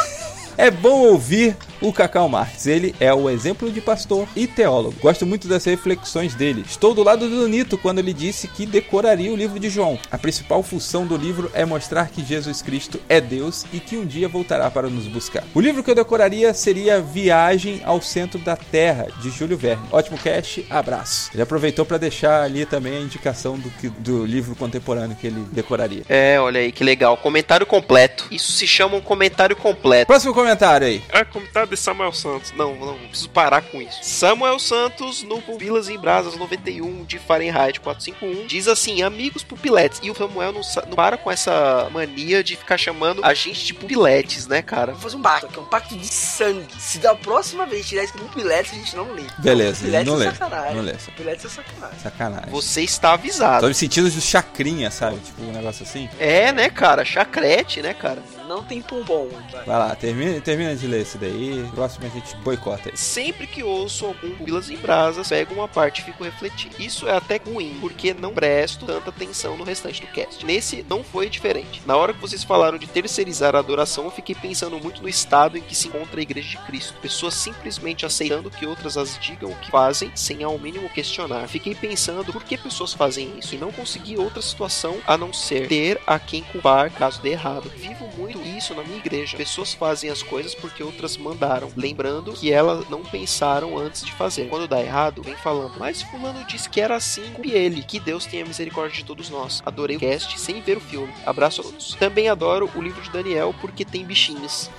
é 0.57 0.71
bom 0.71 1.09
ouvir 1.09 1.57
o 1.83 1.93
Cacau 1.93 2.29
Marques. 2.29 2.67
Ele 2.67 2.95
é 3.01 3.13
o 3.13 3.29
exemplo 3.29 3.71
de 3.71 3.81
pastor 3.81 4.27
e 4.35 4.47
teólogo. 4.47 4.95
Gosto 5.01 5.27
muito 5.27 5.49
das 5.49 5.65
reflexões 5.65 6.35
dele. 6.35 6.65
Estou 6.67 6.95
do 6.95 7.03
lado 7.03 7.29
do 7.29 7.49
Nito 7.49 7.77
quando 7.77 7.99
ele 7.99 8.13
disse 8.13 8.49
que 8.49 8.65
decoraria 8.65 9.33
o 9.33 9.37
livro 9.37 9.59
de 9.59 9.69
João. 9.69 9.99
A 10.11 10.17
principal 10.19 10.63
função 10.63 11.07
do 11.07 11.17
livro 11.17 11.51
é 11.55 11.65
mostrar 11.65 12.09
que 12.09 12.25
Jesus 12.25 12.63
Cristo 12.63 13.01
é 13.09 13.21
Deus 13.21 13.65
e 13.73 13.81
que 13.81 13.97
um 13.97 14.07
dia 14.07 14.29
voltará 14.29 14.71
para 14.71 14.89
nos 14.89 15.07
buscar. 15.07 15.45
O 15.55 15.61
livro 15.61 15.83
que 15.83 15.91
eu 15.91 15.95
decoraria 15.95 16.55
seria 16.55 17.01
Viagem 17.01 17.81
ao 17.85 18.01
Centro 18.01 18.39
da 18.39 18.57
Terra, 18.57 19.07
de 19.21 19.31
Júlio 19.31 19.57
Verne. 19.57 19.83
Ótimo 19.91 20.19
cast, 20.19 20.65
abraço. 20.71 21.31
Ele 21.35 21.43
aproveitou 21.43 21.85
para 21.85 21.99
deixar 21.99 22.43
ali 22.43 22.65
também 22.65 22.97
a 22.97 23.01
indicação 23.01 23.59
do, 23.59 23.69
que- 23.71 23.89
do 23.89 24.25
livro 24.25 24.55
contemporâneo 24.55 25.17
que 25.17 25.27
ele 25.27 25.45
decoraria. 25.53 26.03
É, 26.09 26.39
olha 26.41 26.61
aí, 26.61 26.71
que 26.73 26.85
legal. 26.85 27.17
Comentário 27.17 27.67
completo. 27.67 28.27
Isso 28.31 28.53
se 28.53 28.67
chama 28.67 28.97
um 28.97 29.01
comentário 29.01 29.57
completo. 29.57 30.07
Próximo 30.07 30.33
comentário 30.35 30.87
aí. 30.87 31.03
É 31.11 31.25
comentário 31.25 31.69
de 31.77 31.81
Samuel 31.81 32.13
Santos. 32.13 32.53
Não, 32.53 32.75
não, 32.75 32.99
preciso 32.99 33.31
parar 33.31 33.63
com 33.63 33.81
isso. 33.81 33.99
Samuel 34.03 34.59
Santos, 34.59 35.23
no 35.23 35.41
Pupilas 35.41 35.89
em 35.89 35.99
Brasas 35.99 36.37
91 36.37 37.05
de 37.05 37.19
Fahrenheit 37.19 37.81
451, 37.81 38.47
diz 38.47 38.69
assim: 38.69 39.03
amigos 39.03 39.43
pupiletes. 39.43 40.01
E 40.03 40.11
o 40.11 40.15
Samuel 40.15 40.53
não, 40.53 40.61
não 40.89 40.97
para 40.97 41.17
com 41.17 41.31
essa 41.31 41.89
mania 41.93 42.43
de 42.43 42.57
ficar 42.57 42.79
chamando 42.79 43.25
a 43.25 43.35
gente 43.35 43.65
de 43.65 43.75
pupiletes, 43.75 44.47
né, 44.47 44.63
cara? 44.63 44.93
Vou 44.93 45.03
fazer 45.03 45.17
um 45.17 45.23
pacto, 45.23 45.49
que 45.49 45.59
é 45.59 45.63
um 45.63 45.67
pacto 45.67 45.97
de 45.97 46.07
sangue. 46.07 46.67
Se 46.79 46.99
da 46.99 47.15
próxima 47.15 47.67
vez 47.67 47.89
tirar 47.89 48.05
escrito 48.05 48.27
Pupiletes, 48.27 48.73
a 48.73 48.77
gente 48.77 48.97
não 48.97 49.13
lê. 49.13 49.25
Beleza, 49.39 49.79
Pupiletes 49.79 50.07
não 50.07 50.15
é 50.15 50.19
lê. 50.19 50.31
sacanagem. 50.31 50.77
Não 50.77 50.83
lê. 50.83 50.93
Pupiletes 50.93 51.45
é 51.45 51.49
sacanagem. 51.49 51.99
Sacanagem. 52.01 52.51
Você 52.51 52.83
está 52.83 53.13
avisado. 53.13 53.61
Tô 53.61 53.69
me 53.69 53.75
sentindo 53.75 54.11
do 54.11 54.21
chacrinha, 54.21 54.91
sabe? 54.91 55.19
Tipo 55.19 55.43
um 55.43 55.53
negócio 55.53 55.85
assim. 55.85 56.09
É, 56.19 56.53
né, 56.53 56.71
cara? 56.71 57.05
Chacrete, 57.05 57.83
né, 57.83 57.95
cara? 57.95 58.23
Não 58.49 58.63
tem 58.63 58.83
pompom. 58.83 59.29
vai. 59.51 59.65
Vai 59.65 59.79
lá, 59.79 59.95
termina, 59.95 60.41
termina 60.41 60.75
de 60.75 60.87
ler 60.87 61.03
esse 61.03 61.19
daí. 61.19 61.65
Próximo 61.75 62.07
a 62.07 62.09
gente 62.09 62.37
boicota 62.39 62.91
aí. 62.91 62.97
Sempre 62.97 63.47
que 63.47 63.63
ouço 63.63 64.07
algum 64.07 64.33
Pupilas 64.33 64.71
em 64.71 64.77
Brasas, 64.77 65.29
pego 65.29 65.55
uma 65.55 65.69
parte 65.69 66.01
e 66.01 66.05
fico 66.05 66.25
refletindo. 66.25 66.75
Isso 66.79 67.09
é 67.09 67.17
até 67.17 67.37
ruim, 67.37 67.77
porque 67.81 68.15
não 68.15 68.33
presto 68.33 68.87
tanta 68.87 69.11
atenção 69.11 69.57
no 69.57 69.65
restante 69.65 70.01
do 70.01 70.07
cast. 70.09 70.45
Nesse 70.45 70.85
não 70.89 71.05
foi 71.05 71.29
diferente. 71.29 71.83
Na 71.87 71.97
hora 71.97 72.13
que 72.13 72.21
vocês 72.21 72.43
falaram 72.43 72.79
de 72.79 72.87
terceirizar 72.87 73.55
a 73.55 73.59
adoração, 73.59 74.05
eu 74.05 74.11
fiquei 74.11 74.35
pensando 74.35 74.79
muito 74.79 75.03
no 75.03 75.09
estado 75.09 75.57
em 75.57 75.63
que 75.63 75.75
se 75.75 75.89
encontra 75.89 76.21
a 76.21 76.23
Igreja 76.23 76.49
de 76.49 76.67
Cristo. 76.67 76.95
Pessoas 77.01 77.35
simplesmente 77.35 78.07
aceitando 78.07 78.51
que 78.51 78.67
outras 78.67 78.97
as 78.97 79.19
digam 79.19 79.51
o 79.51 79.57
que 79.57 79.71
fazem, 79.71 80.11
sem 80.15 80.43
ao 80.43 80.59
mínimo 80.59 80.89
questionar. 80.89 81.47
Fiquei 81.49 81.75
pensando 81.75 82.33
por 82.33 82.45
que 82.45 82.57
pessoas 82.57 82.93
fazem 82.93 83.39
isso 83.39 83.55
e 83.55 83.59
não 83.59 83.73
consegui 83.73 84.17
outra 84.17 84.43
situação 84.43 84.99
a 85.07 85.17
não 85.17 85.33
ser 85.33 85.69
ter 85.69 86.01
a 86.07 86.19
quem 86.19 86.43
culpar 86.43 86.91
caso 86.91 87.21
dê 87.21 87.31
errado. 87.31 87.71
Vivo 87.77 88.09
muito 88.17 88.32
isso 88.41 88.75
na 88.75 88.83
minha 88.83 88.99
igreja. 88.99 89.37
Pessoas 89.37 89.73
fazem 89.73 90.11
as 90.11 90.23
coisas 90.23 90.55
porque 90.55 90.83
outras 90.83 91.17
mandaram, 91.17 91.71
lembrando 91.77 92.33
que 92.33 92.53
elas 92.53 92.89
não 92.89 93.03
pensaram 93.03 93.79
antes 93.79 94.05
de 94.05 94.13
fazer. 94.13 94.49
Quando 94.49 94.69
dá 94.69 94.81
errado, 94.81 95.23
vem 95.23 95.35
falando, 95.35 95.79
mas 95.79 96.03
fulano 96.03 96.45
disse 96.47 96.69
que 96.69 96.81
era 96.81 96.97
assim 96.97 97.33
com 97.33 97.45
ele. 97.45 97.83
Que 97.83 98.01
Deus 98.01 98.27
tenha 98.27 98.45
misericórdia 98.45 98.97
de 98.97 99.05
todos 99.05 99.31
nós. 99.31 99.63
Adorei 99.65 99.97
o 99.97 100.01
cast 100.01 100.39
sem 100.39 100.61
ver 100.61 100.77
o 100.77 100.81
filme. 100.81 101.13
Abraço 101.27 101.61
a 101.61 101.65
todos. 101.65 101.95
Também 101.95 102.29
adoro 102.29 102.71
o 102.75 102.81
livro 102.81 103.03
de 103.03 103.11
Daniel 103.11 103.55
porque 103.61 103.85
tem 103.85 104.05
bichinhos. 104.05 104.71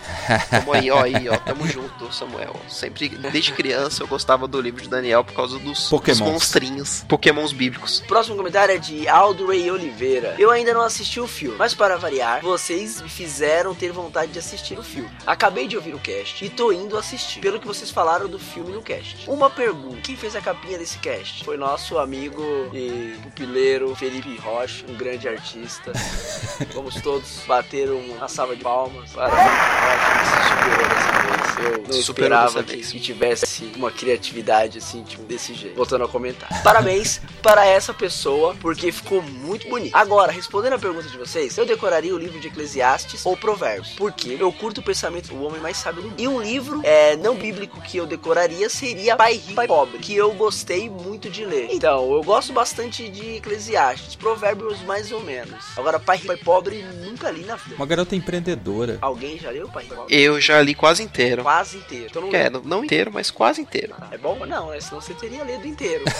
Tamo 0.50 0.74
aí, 0.74 0.90
ó, 0.90 1.04
aí, 1.04 1.30
ó. 1.30 1.38
Tamo 1.38 1.68
junto, 1.68 2.14
Samuel. 2.14 2.56
Sempre, 2.68 3.10
desde 3.10 3.54
criança, 3.54 4.04
eu 4.04 4.08
gostava 4.08 4.48
do 4.48 4.60
livro 4.60 4.82
de 4.82 4.90
Daniel 4.90 5.24
por 5.24 5.34
causa 5.34 5.60
dos, 5.60 5.90
dos 5.90 6.20
monstrinhos. 6.20 7.04
Pokémons 7.08 7.52
bíblicos. 7.52 8.02
Próximo 8.08 8.36
comentário 8.36 8.76
é 8.76 8.78
de 8.78 9.08
Aldo 9.08 9.48
Ray 9.48 9.70
Oliveira. 9.70 10.36
Eu 10.38 10.52
ainda 10.52 10.74
não 10.74 10.82
assisti 10.82 11.20
o 11.20 11.28
filme, 11.28 11.56
mas 11.58 11.74
para 11.74 11.98
variar, 11.98 12.42
vocês 12.42 13.02
me 13.02 13.10
fizeram 13.10 13.43
ter 13.76 13.92
vontade 13.92 14.32
de 14.32 14.40
assistir 14.40 14.78
o 14.80 14.84
filme. 14.84 15.10
Acabei 15.26 15.68
de 15.68 15.76
ouvir 15.76 15.94
o 15.94 16.00
cast 16.00 16.44
e 16.44 16.50
tô 16.50 16.72
indo 16.72 16.98
assistir, 16.98 17.40
pelo 17.42 17.60
que 17.60 17.68
vocês 17.68 17.92
falaram 17.92 18.28
do 18.28 18.40
filme 18.40 18.72
no 18.72 18.82
cast. 18.82 19.30
Uma 19.30 19.50
pergunta: 19.50 20.02
quem 20.02 20.16
fez 20.16 20.36
a 20.36 20.42
capinha 20.42 20.78
desse 20.78 20.98
cast? 21.00 21.44
Foi 21.44 21.58
nosso 21.58 21.98
amigo 21.98 22.42
e 22.74 23.18
pupileiro 23.24 23.94
Felipe 23.96 24.36
Rocha, 24.38 24.86
um 24.88 24.96
grande 24.96 25.28
artista. 25.28 25.92
Vamos 26.74 26.96
todos 27.02 27.44
bater 27.46 27.90
uma 27.92 28.28
salva 28.28 28.56
de 28.56 28.64
palmas 28.64 29.12
para 29.12 29.28
o 29.28 29.36
Felipe 29.36 29.50
Rocha, 29.84 30.20
que 30.20 30.26
se 30.26 30.50
superou 30.50 30.88
dessa 30.90 31.38
vez. 31.38 31.43
Eu 31.60 31.84
não 31.88 32.00
esperava 32.00 32.64
que, 32.64 32.78
que 32.78 33.00
tivesse 33.00 33.72
uma 33.76 33.92
criatividade 33.92 34.78
assim, 34.78 35.04
tipo, 35.04 35.24
desse 35.24 35.54
jeito. 35.54 35.76
Voltando 35.76 36.04
a 36.04 36.08
comentar. 36.08 36.50
Parabéns 36.64 37.22
para 37.42 37.66
essa 37.66 37.94
pessoa, 37.94 38.56
porque 38.60 38.92
ficou 38.92 39.22
muito 39.22 39.68
bonito. 39.70 39.96
Agora, 39.96 40.32
respondendo 40.32 40.74
a 40.74 40.80
pergunta 40.80 41.08
de 41.08 41.18
vocês, 41.18 41.58
eu 41.58 41.66
decoraria 41.66 42.14
o 42.14 42.18
livro 42.18 42.40
de 42.40 42.48
Eclesiastes 42.48 43.26
ou 43.26 43.36
Provérbios, 43.38 43.90
porque 43.98 44.38
eu 44.40 44.52
curto 44.52 44.80
o 44.80 44.84
pensamento 44.84 45.30
do 45.30 45.44
homem 45.44 45.62
mais 45.62 45.78
sábio 45.78 46.02
do 46.02 46.10
mundo. 46.10 46.20
E 46.20 46.28
um 46.28 46.42
livro 46.42 46.82
é, 46.84 47.16
não 47.18 47.36
bíblico 47.36 47.82
que 47.82 47.98
eu 47.98 48.06
decoraria 48.06 48.70
seria 48.70 49.16
Pai 49.16 49.34
Rico, 49.34 49.54
Pai 49.54 49.68
Pobre, 49.68 50.00
que 50.00 50.16
eu 50.16 50.32
gostei 50.34 50.90
muito 50.90 51.30
de 51.30 51.46
ler. 51.46 51.70
Então, 51.72 52.12
eu 52.14 52.24
gosto 52.24 52.54
bastante 52.54 53.08
de 53.10 53.38
Eclesiastes, 53.38 54.16
Provérbios 54.16 54.82
mais 54.82 55.12
ou 55.12 55.22
menos. 55.22 55.64
Agora, 55.78 56.00
Pai 56.00 56.18
Rico, 56.18 56.28
Pai 56.28 56.38
Pobre, 56.38 56.84
nunca 56.84 57.30
li 57.30 57.44
na 57.44 57.56
vida. 57.56 57.76
Uma 57.76 57.86
garota 57.86 58.16
empreendedora. 58.16 58.98
Alguém 59.02 59.38
já 59.38 59.50
leu 59.50 59.68
Pai 59.68 59.84
Rico, 59.84 59.96
Pai 59.96 60.06
Pobre? 60.06 60.22
Eu 60.22 60.40
já 60.40 60.62
li 60.62 60.74
quase 60.74 61.04
inteiro. 61.04 61.43
Quase 61.44 61.78
inteiro. 61.78 62.08
Então 62.10 62.22
não 62.24 62.30
É, 62.34 62.50
não, 62.50 62.62
não 62.62 62.84
inteiro, 62.84 63.12
mas 63.14 63.30
quase 63.30 63.62
inteiro. 63.62 63.94
É 64.12 64.18
bom? 64.18 64.46
Não, 64.46 64.70
né? 64.72 64.80
senão 64.82 65.00
você 65.02 65.14
teria 65.14 65.44
lido 65.44 65.68
inteiro. 65.68 66.04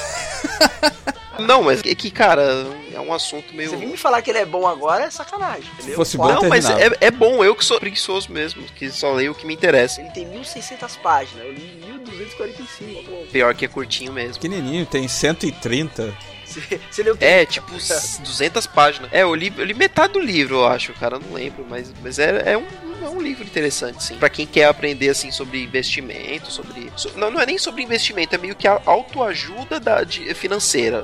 Não, 1.40 1.64
mas 1.64 1.82
é 1.84 1.96
que, 1.96 2.12
cara, 2.12 2.44
é 2.94 3.00
um 3.00 3.12
assunto 3.12 3.56
meio. 3.56 3.72
Você 3.72 3.76
vir 3.76 3.88
me 3.88 3.98
falar 3.98 4.22
que 4.22 4.30
ele 4.30 4.38
é 4.38 4.46
bom 4.46 4.68
agora 4.68 5.06
é 5.06 5.10
sacanagem, 5.10 5.66
entendeu? 5.74 5.96
fosse 5.96 6.16
Quase- 6.16 6.36
bom, 6.36 6.42
Não, 6.44 6.50
mas 6.50 6.70
é, 6.70 6.92
é 7.02 7.10
bom, 7.10 7.44
eu 7.44 7.56
que 7.56 7.66
sou 7.66 7.80
preguiçoso 7.80 8.32
mesmo, 8.32 8.62
que 8.76 8.92
só 8.92 9.12
leio 9.14 9.32
o 9.32 9.36
que 9.36 9.44
me 9.46 9.54
interessa. 9.56 10.00
Ele 10.00 10.12
tem 10.12 10.28
1.600 10.30 10.96
páginas, 11.00 11.44
eu 11.44 11.52
li 11.52 11.84
1.245. 12.06 13.04
Pô, 13.06 13.26
Pior 13.32 13.56
que 13.56 13.66
é 13.66 13.68
curtinho 13.68 14.14
mesmo. 14.14 14.36
Pequenininho, 14.36 14.86
tem 14.86 15.08
130. 15.08 16.16
Você, 16.46 17.02
leu 17.02 17.18
É, 17.20 17.48
tipo, 17.48 17.76
s- 17.78 18.22
200 18.22 18.68
páginas. 18.68 19.12
É, 19.12 19.24
eu 19.24 19.34
li, 19.34 19.52
eu 19.58 19.66
li 19.66 19.74
metade 19.74 20.14
do 20.14 20.20
livro, 20.20 20.58
eu 20.58 20.68
acho, 20.68 20.94
cara, 20.94 21.18
não 21.18 21.34
lembro, 21.34 21.66
mas, 21.68 21.92
mas 22.04 22.20
é, 22.20 22.52
é, 22.52 22.58
um, 22.58 22.64
é 23.06 23.10
um 23.10 23.22
livro 23.22 23.44
interessante, 23.44 24.04
sim. 24.04 24.18
Pra 24.18 24.30
quem 24.30 24.46
quer 24.46 24.66
aprender, 24.66 25.10
assim, 25.10 25.32
sobre 25.32 25.64
investimento, 25.64 26.52
sobre... 26.52 26.92
so- 26.96 27.12
não, 27.18 27.30
não 27.32 27.40
é 27.40 27.46
nem 27.46 27.58
sobre 27.58 27.84
investimento, 27.84 28.36
é 28.36 28.38
meio 28.38 28.56
que 28.56 28.68
a 28.68 28.82
autoajuda 28.86 29.80
da, 29.80 30.04
de- 30.04 30.34
financeira, 30.34 31.04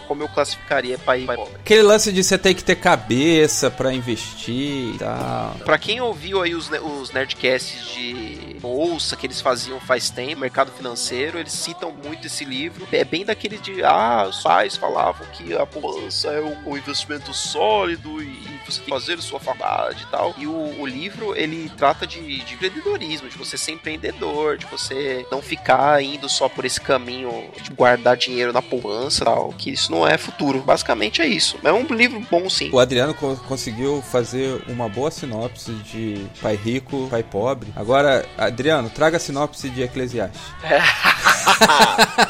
como 0.00 0.22
eu 0.22 0.28
classificaria 0.28 0.98
pai 0.98 1.24
pobre. 1.24 1.54
Aquele 1.56 1.82
lance 1.82 2.12
de 2.12 2.22
você 2.22 2.38
ter 2.38 2.54
que 2.54 2.64
ter 2.64 2.76
cabeça 2.76 3.70
pra 3.70 3.92
investir 3.92 4.94
e 4.94 4.98
tal. 4.98 5.56
Pra 5.64 5.78
quem 5.78 6.00
ouviu 6.00 6.42
aí 6.42 6.54
os, 6.54 6.70
os 6.70 7.12
Nerdcasts 7.12 7.88
de 7.88 8.56
bolsa 8.60 9.16
que 9.16 9.26
eles 9.26 9.40
faziam 9.40 9.78
faz 9.80 10.10
tempo, 10.10 10.40
mercado 10.40 10.72
financeiro, 10.72 11.38
eles 11.38 11.52
citam 11.52 11.92
muito 11.92 12.26
esse 12.26 12.44
livro. 12.44 12.86
É 12.92 13.04
bem 13.04 13.24
daquele 13.24 13.58
de, 13.58 13.84
ah, 13.84 14.26
os 14.28 14.42
pais 14.42 14.76
falavam 14.76 15.26
que 15.32 15.54
a 15.54 15.66
poupança 15.66 16.28
é 16.28 16.40
um, 16.40 16.76
investimento 16.76 17.32
sólido 17.34 18.22
e, 18.22 18.54
você 18.64 18.78
tem 18.78 18.84
que 18.84 18.90
fazer 18.90 19.20
sua 19.20 19.38
faculdade 19.38 20.04
e 20.04 20.10
tal. 20.10 20.34
E 20.38 20.46
o, 20.46 20.80
o 20.80 20.86
livro, 20.86 21.36
ele 21.36 21.70
trata 21.76 22.06
de, 22.06 22.42
de 22.42 22.54
empreendedorismo, 22.54 23.28
de 23.28 23.36
você 23.36 23.58
ser 23.58 23.72
empreendedor, 23.72 24.56
de 24.56 24.64
você 24.66 25.26
não 25.30 25.42
ficar 25.42 26.02
indo 26.02 26.28
só 26.28 26.48
por 26.48 26.64
esse 26.64 26.80
caminho 26.80 27.50
de 27.62 27.70
guardar 27.70 28.16
dinheiro 28.16 28.52
na 28.52 28.62
poupança 28.62 29.22
e 29.22 29.24
tal, 29.26 29.52
que 29.52 29.70
isso 29.70 29.83
não 29.90 30.06
é 30.06 30.16
futuro. 30.18 30.60
Basicamente 30.60 31.20
é 31.22 31.26
isso. 31.26 31.56
É 31.62 31.72
um 31.72 31.82
livro 31.84 32.24
bom 32.30 32.48
sim. 32.48 32.70
O 32.72 32.78
Adriano 32.78 33.14
co- 33.14 33.36
conseguiu 33.48 34.02
fazer 34.02 34.62
uma 34.68 34.88
boa 34.88 35.10
sinopse 35.10 35.72
de 35.72 36.24
pai 36.40 36.56
rico, 36.56 37.08
pai 37.10 37.22
pobre. 37.22 37.68
Agora, 37.76 38.24
Adriano, 38.38 38.90
traga 38.90 39.16
a 39.16 39.20
sinopse 39.20 39.68
de 39.70 39.82
Eclesiastes. 39.82 40.40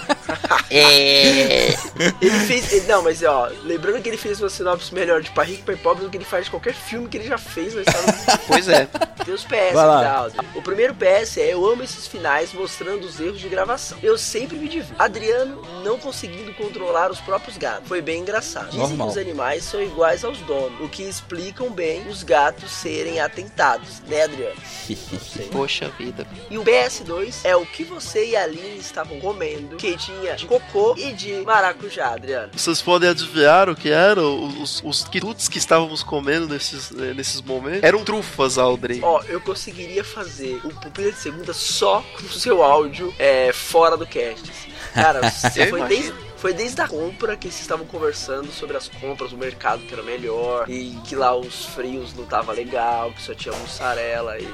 É... 0.70 1.74
Ele 2.20 2.38
fez. 2.46 2.72
ele- 2.72 2.86
não, 2.86 3.02
mas 3.02 3.22
ó, 3.22 3.48
lembrando 3.62 4.02
que 4.02 4.08
ele 4.08 4.16
fez 4.16 4.40
uma 4.40 4.48
sinopse 4.48 4.92
melhor 4.94 5.22
de 5.22 5.30
Pai 5.30 5.46
Rico 5.46 5.60
e 5.62 5.64
Pai 5.64 5.76
Pobre 5.76 6.04
do 6.04 6.10
que 6.10 6.16
ele 6.16 6.24
faz 6.24 6.44
de 6.46 6.50
qualquer 6.50 6.74
filme 6.74 7.08
que 7.08 7.16
ele 7.16 7.26
já 7.28 7.38
fez 7.38 7.74
na 7.74 7.82
história 7.82 8.12
do 8.12 8.38
Pois 8.46 8.68
é. 8.68 8.86
Tem 9.24 9.32
os 9.34 9.44
PS 9.44 9.72
da 9.74 10.12
Audi. 10.18 10.36
O 10.54 10.62
primeiro 10.62 10.94
PS 10.94 11.38
é 11.38 11.52
eu 11.52 11.64
amo 11.66 11.82
esses 11.82 12.06
finais 12.06 12.52
mostrando 12.52 13.04
os 13.04 13.20
erros 13.20 13.40
de 13.40 13.48
gravação. 13.48 13.96
Eu 14.02 14.18
sempre 14.18 14.56
me 14.56 14.68
divirto. 14.68 14.94
Adriano 14.98 15.62
não 15.84 15.98
conseguindo 15.98 16.52
controlar 16.54 17.10
os 17.10 17.20
próprios 17.20 17.56
gatos. 17.56 17.88
Foi 17.88 18.00
bem 18.02 18.20
engraçado. 18.20 18.66
Dizem 18.70 18.80
Normal. 18.80 19.06
que 19.08 19.12
os 19.12 19.18
animais 19.18 19.64
são 19.64 19.82
iguais 19.82 20.24
aos 20.24 20.38
donos, 20.38 20.80
o 20.80 20.88
que 20.88 21.02
explicam 21.02 21.70
bem 21.70 22.06
os 22.08 22.22
gatos 22.22 22.70
serem 22.70 23.20
atentados, 23.20 24.00
né, 24.08 24.22
Adriano? 24.24 24.56
Poxa 25.52 25.88
vida. 25.98 26.26
E 26.50 26.58
o 26.58 26.64
PS2 26.64 27.40
é 27.44 27.54
o 27.56 27.64
que 27.64 27.84
você 27.84 28.26
e 28.30 28.36
a 28.36 28.42
Aline 28.44 28.78
estavam 28.78 29.18
comendo, 29.20 29.76
que 29.76 29.96
tinha 29.96 30.34
de 30.34 30.46
cocô 30.46 30.94
e 30.96 31.12
de 31.12 31.32
maracujá, 31.42 31.83
Adriano. 32.00 32.50
Vocês 32.54 32.80
podem 32.82 33.08
adivinhar 33.08 33.68
o 33.68 33.76
que 33.76 33.90
eram 33.90 34.62
os, 34.62 34.82
os 34.84 35.04
quitutes 35.04 35.48
que 35.48 35.58
estávamos 35.58 36.02
comendo 36.02 36.48
nesses, 36.48 36.90
eh, 36.92 37.14
nesses 37.14 37.40
momentos? 37.40 37.82
Eram 37.82 38.04
trufas, 38.04 38.58
Aldrey. 38.58 39.00
Ó, 39.02 39.22
eu 39.28 39.40
conseguiria 39.40 40.04
fazer 40.04 40.60
o 40.64 40.70
Pupila 40.70 41.12
de 41.12 41.18
Segunda 41.18 41.52
só 41.52 42.04
com 42.16 42.24
o 42.24 42.30
seu 42.30 42.62
áudio 42.62 43.14
é, 43.18 43.52
fora 43.52 43.96
do 43.96 44.06
cast. 44.06 44.50
assim. 44.50 44.72
Cara, 44.94 45.20
Eu 45.56 45.68
foi 45.68 45.82
desde, 45.88 46.14
foi 46.36 46.52
desde 46.52 46.80
a 46.80 46.88
compra 46.88 47.36
que 47.36 47.48
vocês 47.48 47.62
estavam 47.62 47.86
conversando 47.86 48.50
sobre 48.52 48.76
as 48.76 48.88
compras, 48.88 49.32
o 49.32 49.36
mercado 49.36 49.82
que 49.82 49.92
era 49.92 50.02
melhor, 50.02 50.68
e 50.68 50.96
que 51.04 51.16
lá 51.16 51.34
os 51.34 51.66
frios 51.66 52.14
não 52.14 52.24
tava 52.24 52.52
legal, 52.52 53.12
que 53.12 53.22
só 53.22 53.34
tinha 53.34 53.54
mussarela 53.56 54.38
e, 54.38 54.48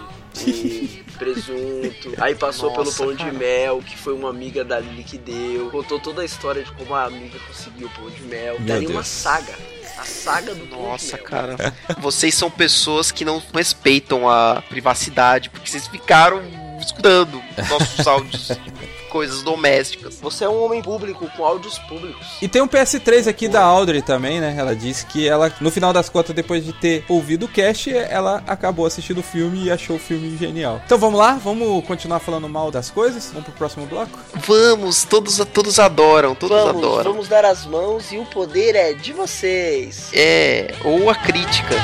e 0.47 1.05
presunto. 1.19 2.15
Aí 2.19 2.35
passou 2.35 2.71
Nossa, 2.71 2.83
pelo 2.83 2.95
pão 2.95 3.17
cara. 3.17 3.31
de 3.31 3.37
mel, 3.37 3.83
que 3.83 3.97
foi 3.97 4.15
uma 4.15 4.31
amiga 4.31 4.65
da 4.65 4.79
Lili 4.81 5.05
que 5.05 5.19
deu. 5.19 5.71
Contou 5.71 5.99
toda 6.01 6.23
a 6.23 6.25
história 6.25 6.63
de 6.63 6.73
como 6.73 6.95
a 6.95 7.05
amiga 7.05 7.39
conseguiu 7.47 7.89
o 7.89 7.91
pão 7.91 8.09
de 8.11 8.23
mel. 8.23 8.57
Meu 8.59 8.67
Daria 8.67 8.89
uma 8.89 8.95
Deus. 8.95 9.09
saga. 9.09 9.55
A 9.99 10.05
saga 10.05 10.55
do 10.55 10.67
pão 10.67 10.83
Nossa, 10.83 11.19
cara. 11.19 11.57
Vocês 12.01 12.35
são 12.35 12.51
pessoas 12.51 13.11
que 13.11 13.25
não 13.25 13.43
respeitam 13.53 14.29
a 14.29 14.63
privacidade, 14.69 15.51
porque 15.51 15.69
vocês 15.69 15.87
ficaram 15.87 16.41
escutando 16.81 17.43
nossos 17.69 18.07
áudios 18.07 18.49
coisas 19.11 19.43
domésticas. 19.43 20.19
Você 20.23 20.45
é 20.45 20.49
um 20.49 20.63
homem 20.65 20.81
público 20.81 21.29
com 21.37 21.45
áudios 21.45 21.79
públicos. 21.81 22.27
E 22.41 22.49
tem 22.49 22.63
um 22.63 22.69
PS3 22.69 23.27
aqui 23.29 23.49
da 23.49 23.61
Audrey 23.63 24.01
também, 24.01 24.41
né? 24.41 24.55
Ela 24.57 24.75
disse 24.75 25.05
que 25.07 25.29
ela, 25.29 25.53
no 25.61 25.71
final 25.71 25.93
das 25.93 26.09
contas, 26.09 26.35
depois 26.35 26.65
de 26.65 26.73
ter 26.73 27.05
ouvido 27.09 27.45
o 27.47 27.49
cast, 27.49 27.93
ela 27.93 28.43
acabou 28.47 28.87
assistindo 28.87 29.19
o 29.19 29.23
filme 29.23 29.65
e 29.65 29.71
achou 29.71 29.97
o 29.97 29.99
filme 29.99 30.37
genial. 30.39 30.81
Então 30.87 30.97
vamos 30.97 31.19
lá, 31.19 31.33
vamos 31.35 31.85
continuar 31.85 32.21
falando 32.21 32.49
mal 32.49 32.71
das 32.71 32.89
coisas? 32.91 33.27
Vamos 33.31 33.45
pro 33.45 33.53
próximo 33.53 33.87
bloco? 33.87 34.19
Vamos, 34.47 35.05
todos, 35.05 35.37
todos 35.53 35.79
adoram, 35.79 36.35
todos 36.35 36.57
Vamos, 36.57 36.85
adoram. 36.85 37.13
vamos 37.13 37.29
dar 37.29 37.45
as 37.45 37.67
mãos 37.67 38.13
e 38.13 38.19
o 38.19 38.25
poder 38.27 38.77
é 38.77 38.93
de 38.95 39.13
vocês. 39.13 40.11
É, 40.15 40.73
ou 40.85 41.11
a 41.11 41.15
crítica. 41.15 41.75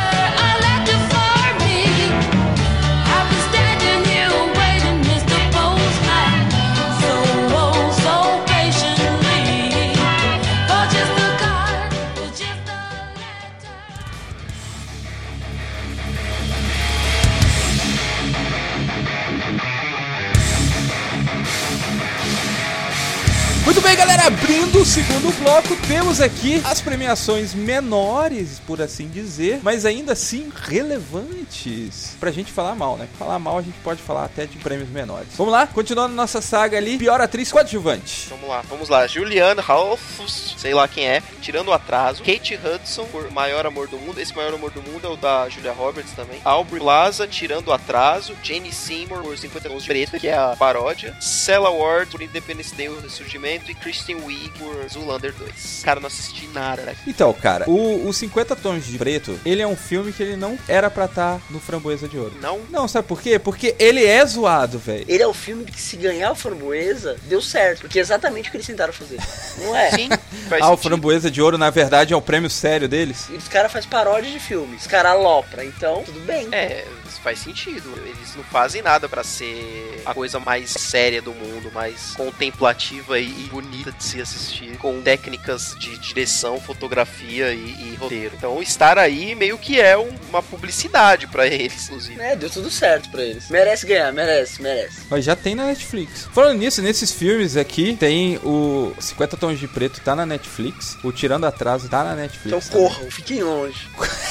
Muito 23.66 23.80
bem, 23.80 23.96
galera, 23.96 24.26
abrindo 24.26 24.80
o 24.80 24.86
segundo 24.86 25.36
bloco, 25.42 25.74
temos 25.88 26.20
aqui 26.20 26.62
as 26.64 26.80
premiações 26.80 27.52
menores, 27.52 28.60
por 28.64 28.80
assim 28.80 29.08
dizer, 29.08 29.58
mas 29.60 29.84
ainda 29.84 30.12
assim 30.12 30.52
relevantes 30.54 32.16
pra 32.20 32.30
gente 32.30 32.52
falar 32.52 32.76
mal, 32.76 32.96
né? 32.96 33.08
Falar 33.18 33.40
mal 33.40 33.58
a 33.58 33.62
gente 33.62 33.76
pode 33.82 34.00
falar 34.00 34.26
até 34.26 34.46
de 34.46 34.56
prêmios 34.58 34.88
menores. 34.88 35.30
Vamos 35.36 35.52
lá, 35.52 35.66
continuando 35.66 36.14
nossa 36.14 36.40
saga 36.40 36.78
ali, 36.78 36.96
pior 36.96 37.20
atriz 37.20 37.50
coadjuvante. 37.50 38.28
Vamos 38.30 38.48
lá, 38.48 38.62
vamos 38.68 38.88
lá. 38.88 39.04
Julianne 39.08 39.60
Halfus, 39.66 40.54
sei 40.56 40.72
lá 40.72 40.86
quem 40.86 41.08
é, 41.08 41.20
tirando 41.42 41.66
o 41.66 41.72
atraso. 41.72 42.22
Kate 42.22 42.54
Hudson, 42.54 43.04
por 43.06 43.28
Maior 43.32 43.66
Amor 43.66 43.88
do 43.88 43.98
Mundo. 43.98 44.20
Esse 44.20 44.34
Maior 44.34 44.54
Amor 44.54 44.70
do 44.70 44.80
Mundo 44.80 45.08
é 45.08 45.10
o 45.10 45.16
da 45.16 45.48
Julia 45.48 45.72
Roberts 45.72 46.12
também. 46.12 46.40
Aubrey 46.44 46.80
Plaza, 46.80 47.26
tirando 47.26 47.66
o 47.66 47.72
atraso. 47.72 48.36
Jane 48.44 48.72
Seymour, 48.72 49.22
por 49.22 49.36
50 49.36 49.68
Tons 49.68 49.82
de 49.82 49.88
Preto, 49.88 50.20
que 50.20 50.28
é 50.28 50.38
a 50.38 50.54
paródia. 50.56 51.16
Cella 51.20 51.70
Ward, 51.70 52.12
por 52.12 52.22
Independence 52.22 52.72
Day, 52.72 52.88
o 52.88 53.00
Ressurgimento. 53.00 53.55
E 53.68 53.74
Kristen 53.74 54.16
Wiig, 54.16 54.50
por 54.58 54.88
Zoolander 54.88 55.32
2. 55.32 55.82
Cara, 55.84 56.00
não 56.00 56.06
assisti 56.08 56.46
nada, 56.48 56.82
né? 56.82 56.96
Então, 57.06 57.32
cara, 57.32 57.68
o, 57.68 58.06
o 58.08 58.12
50 58.12 58.54
Tons 58.56 58.86
de 58.86 58.98
Preto, 58.98 59.38
ele 59.44 59.62
é 59.62 59.66
um 59.66 59.76
filme 59.76 60.12
que 60.12 60.22
ele 60.22 60.36
não 60.36 60.58
era 60.68 60.90
pra 60.90 61.06
estar 61.06 61.40
no 61.50 61.58
Framboesa 61.60 62.06
de 62.08 62.18
Ouro. 62.18 62.34
Não? 62.40 62.60
Não, 62.70 62.86
sabe 62.88 63.08
por 63.08 63.20
quê? 63.20 63.38
Porque 63.38 63.74
ele 63.78 64.04
é 64.04 64.24
zoado, 64.24 64.78
velho. 64.78 65.04
Ele 65.08 65.22
é 65.22 65.26
o 65.26 65.34
filme 65.34 65.64
que 65.64 65.80
se 65.80 65.96
ganhar 65.96 66.30
o 66.32 66.34
Framboesa, 66.34 67.16
deu 67.24 67.40
certo. 67.42 67.80
Porque 67.80 67.98
é 67.98 68.02
exatamente 68.02 68.48
o 68.48 68.50
que 68.50 68.56
eles 68.56 68.66
tentaram 68.66 68.92
fazer. 68.92 69.18
Não 69.64 69.74
é? 69.76 69.90
Sim, 69.90 70.08
faz 70.48 70.62
Ah, 70.62 70.70
o. 70.72 70.76
Framboesa 70.76 71.30
de 71.30 71.40
Ouro, 71.42 71.58
na 71.58 71.70
verdade, 71.70 72.12
é 72.12 72.16
o 72.16 72.22
prêmio 72.22 72.48
sério 72.50 72.88
deles. 72.88 73.26
E 73.30 73.34
os 73.34 73.48
caras 73.48 73.72
fazem 73.72 73.88
paródia 73.88 74.30
de 74.30 74.38
filme. 74.38 74.76
Os 74.76 74.86
caras 74.86 75.12
alopra. 75.12 75.64
Então, 75.64 76.02
tudo 76.04 76.20
bem. 76.20 76.48
É, 76.52 76.84
faz 77.18 77.38
sentido. 77.38 77.92
Eles 78.04 78.34
não 78.36 78.44
fazem 78.44 78.82
nada 78.82 79.08
pra 79.08 79.22
ser 79.24 80.02
a 80.04 80.14
coisa 80.14 80.38
mais 80.40 80.70
séria 80.70 81.20
do 81.22 81.32
mundo, 81.32 81.70
mais 81.72 82.14
contemplativa 82.16 83.18
e, 83.18 83.28
bonita 83.50 83.92
de 83.92 84.02
se 84.04 84.20
assistir, 84.20 84.76
com 84.78 85.00
técnicas 85.02 85.74
de 85.78 85.96
direção, 85.98 86.60
fotografia 86.60 87.52
e, 87.52 87.58
e 87.92 87.96
roteiro. 87.98 88.34
Então, 88.36 88.60
estar 88.62 88.98
aí 88.98 89.34
meio 89.34 89.58
que 89.58 89.80
é 89.80 89.96
um- 89.96 90.14
uma 90.28 90.42
publicidade 90.42 91.26
pra 91.26 91.46
eles, 91.46 91.84
inclusive. 91.86 92.20
É, 92.20 92.36
deu 92.36 92.50
tudo 92.50 92.70
certo 92.70 93.10
pra 93.10 93.22
eles. 93.22 93.48
Merece 93.50 93.86
ganhar, 93.86 94.12
merece, 94.12 94.60
merece. 94.62 95.02
Mas 95.10 95.24
já 95.24 95.34
tem 95.36 95.54
na 95.54 95.66
Netflix. 95.66 96.28
Falando 96.32 96.58
nisso, 96.58 96.82
nesses 96.82 97.10
filmes 97.12 97.56
aqui, 97.56 97.96
tem 97.96 98.38
o 98.38 98.94
50 98.98 99.36
Tons 99.36 99.58
de 99.58 99.68
Preto, 99.68 100.00
tá 100.00 100.14
na 100.14 100.26
Netflix. 100.26 100.96
O 101.02 101.12
Tirando 101.12 101.44
Atraso 101.46 101.88
tá 101.88 102.02
na 102.04 102.12
Então 102.12 102.22
Netflix. 102.22 102.68
também. 102.68 102.88
corram, 102.88 103.10
fiquem 103.10 103.42
longe. 103.42 103.88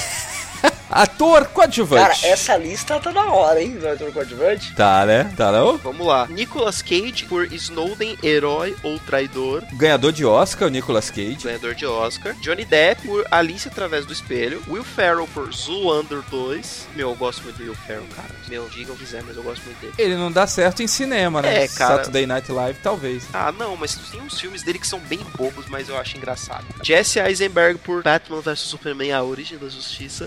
Ator 0.89 1.45
coadjuvante. 1.47 2.21
Cara, 2.21 2.33
essa 2.33 2.55
lista 2.57 2.99
tá 2.99 3.11
da 3.11 3.25
hora, 3.25 3.61
hein? 3.61 3.71
Do 3.71 3.87
ator 3.87 4.11
coadjuvante. 4.13 4.73
Tá, 4.75 5.05
né? 5.05 5.31
Tá, 5.35 5.51
não? 5.51 5.77
Vamos 5.77 6.05
lá. 6.05 6.27
Nicolas 6.29 6.81
Cage 6.81 7.25
por 7.27 7.51
Snowden, 7.51 8.17
Herói 8.23 8.75
ou 8.83 8.99
Traidor. 8.99 9.63
Ganhador 9.73 10.11
de 10.11 10.23
Oscar, 10.25 10.67
o 10.67 10.71
Nicolas 10.71 11.09
Cage. 11.09 11.37
ganhador 11.43 11.73
de 11.75 11.85
Oscar. 11.85 12.33
Johnny 12.35 12.65
Depp 12.65 13.05
por 13.07 13.25
Alice 13.31 13.67
através 13.67 14.05
do 14.05 14.13
espelho. 14.13 14.61
Will 14.67 14.83
Ferrell 14.83 15.27
por 15.33 15.51
Zoolander 15.53 16.21
2. 16.29 16.87
Meu, 16.95 17.09
eu 17.09 17.15
gosto 17.15 17.43
muito 17.43 17.57
do 17.57 17.63
Will 17.63 17.75
Ferrell, 17.75 18.05
cara. 18.15 18.29
Meu, 18.47 18.67
digam 18.69 18.93
o 18.93 18.97
que 18.97 19.03
quiser, 19.05 19.23
mas 19.23 19.35
eu 19.35 19.43
gosto 19.43 19.63
muito 19.65 19.79
dele. 19.79 19.93
Ele 19.97 20.15
não 20.15 20.31
dá 20.31 20.45
certo 20.47 20.81
em 20.83 20.87
cinema, 20.87 21.41
né? 21.41 21.63
É, 21.63 21.67
cara. 21.67 21.97
Saturday 21.97 22.25
Night 22.25 22.51
Live, 22.51 22.79
talvez. 22.81 23.23
Ah, 23.33 23.51
não, 23.51 23.75
mas 23.75 23.95
tem 23.95 24.21
uns 24.21 24.39
filmes 24.39 24.63
dele 24.63 24.79
que 24.79 24.87
são 24.87 24.99
bem 24.99 25.19
bobos, 25.37 25.65
mas 25.67 25.89
eu 25.89 25.97
acho 25.97 26.15
engraçado. 26.17 26.65
cara. 26.65 26.83
Jesse 26.83 27.19
Eisenberg 27.19 27.79
por 27.79 28.03
Batman 28.03 28.41
vs 28.41 28.59
Superman, 28.59 29.11
A 29.11 29.23
Origem 29.23 29.57
da 29.57 29.67
Justiça. 29.67 30.25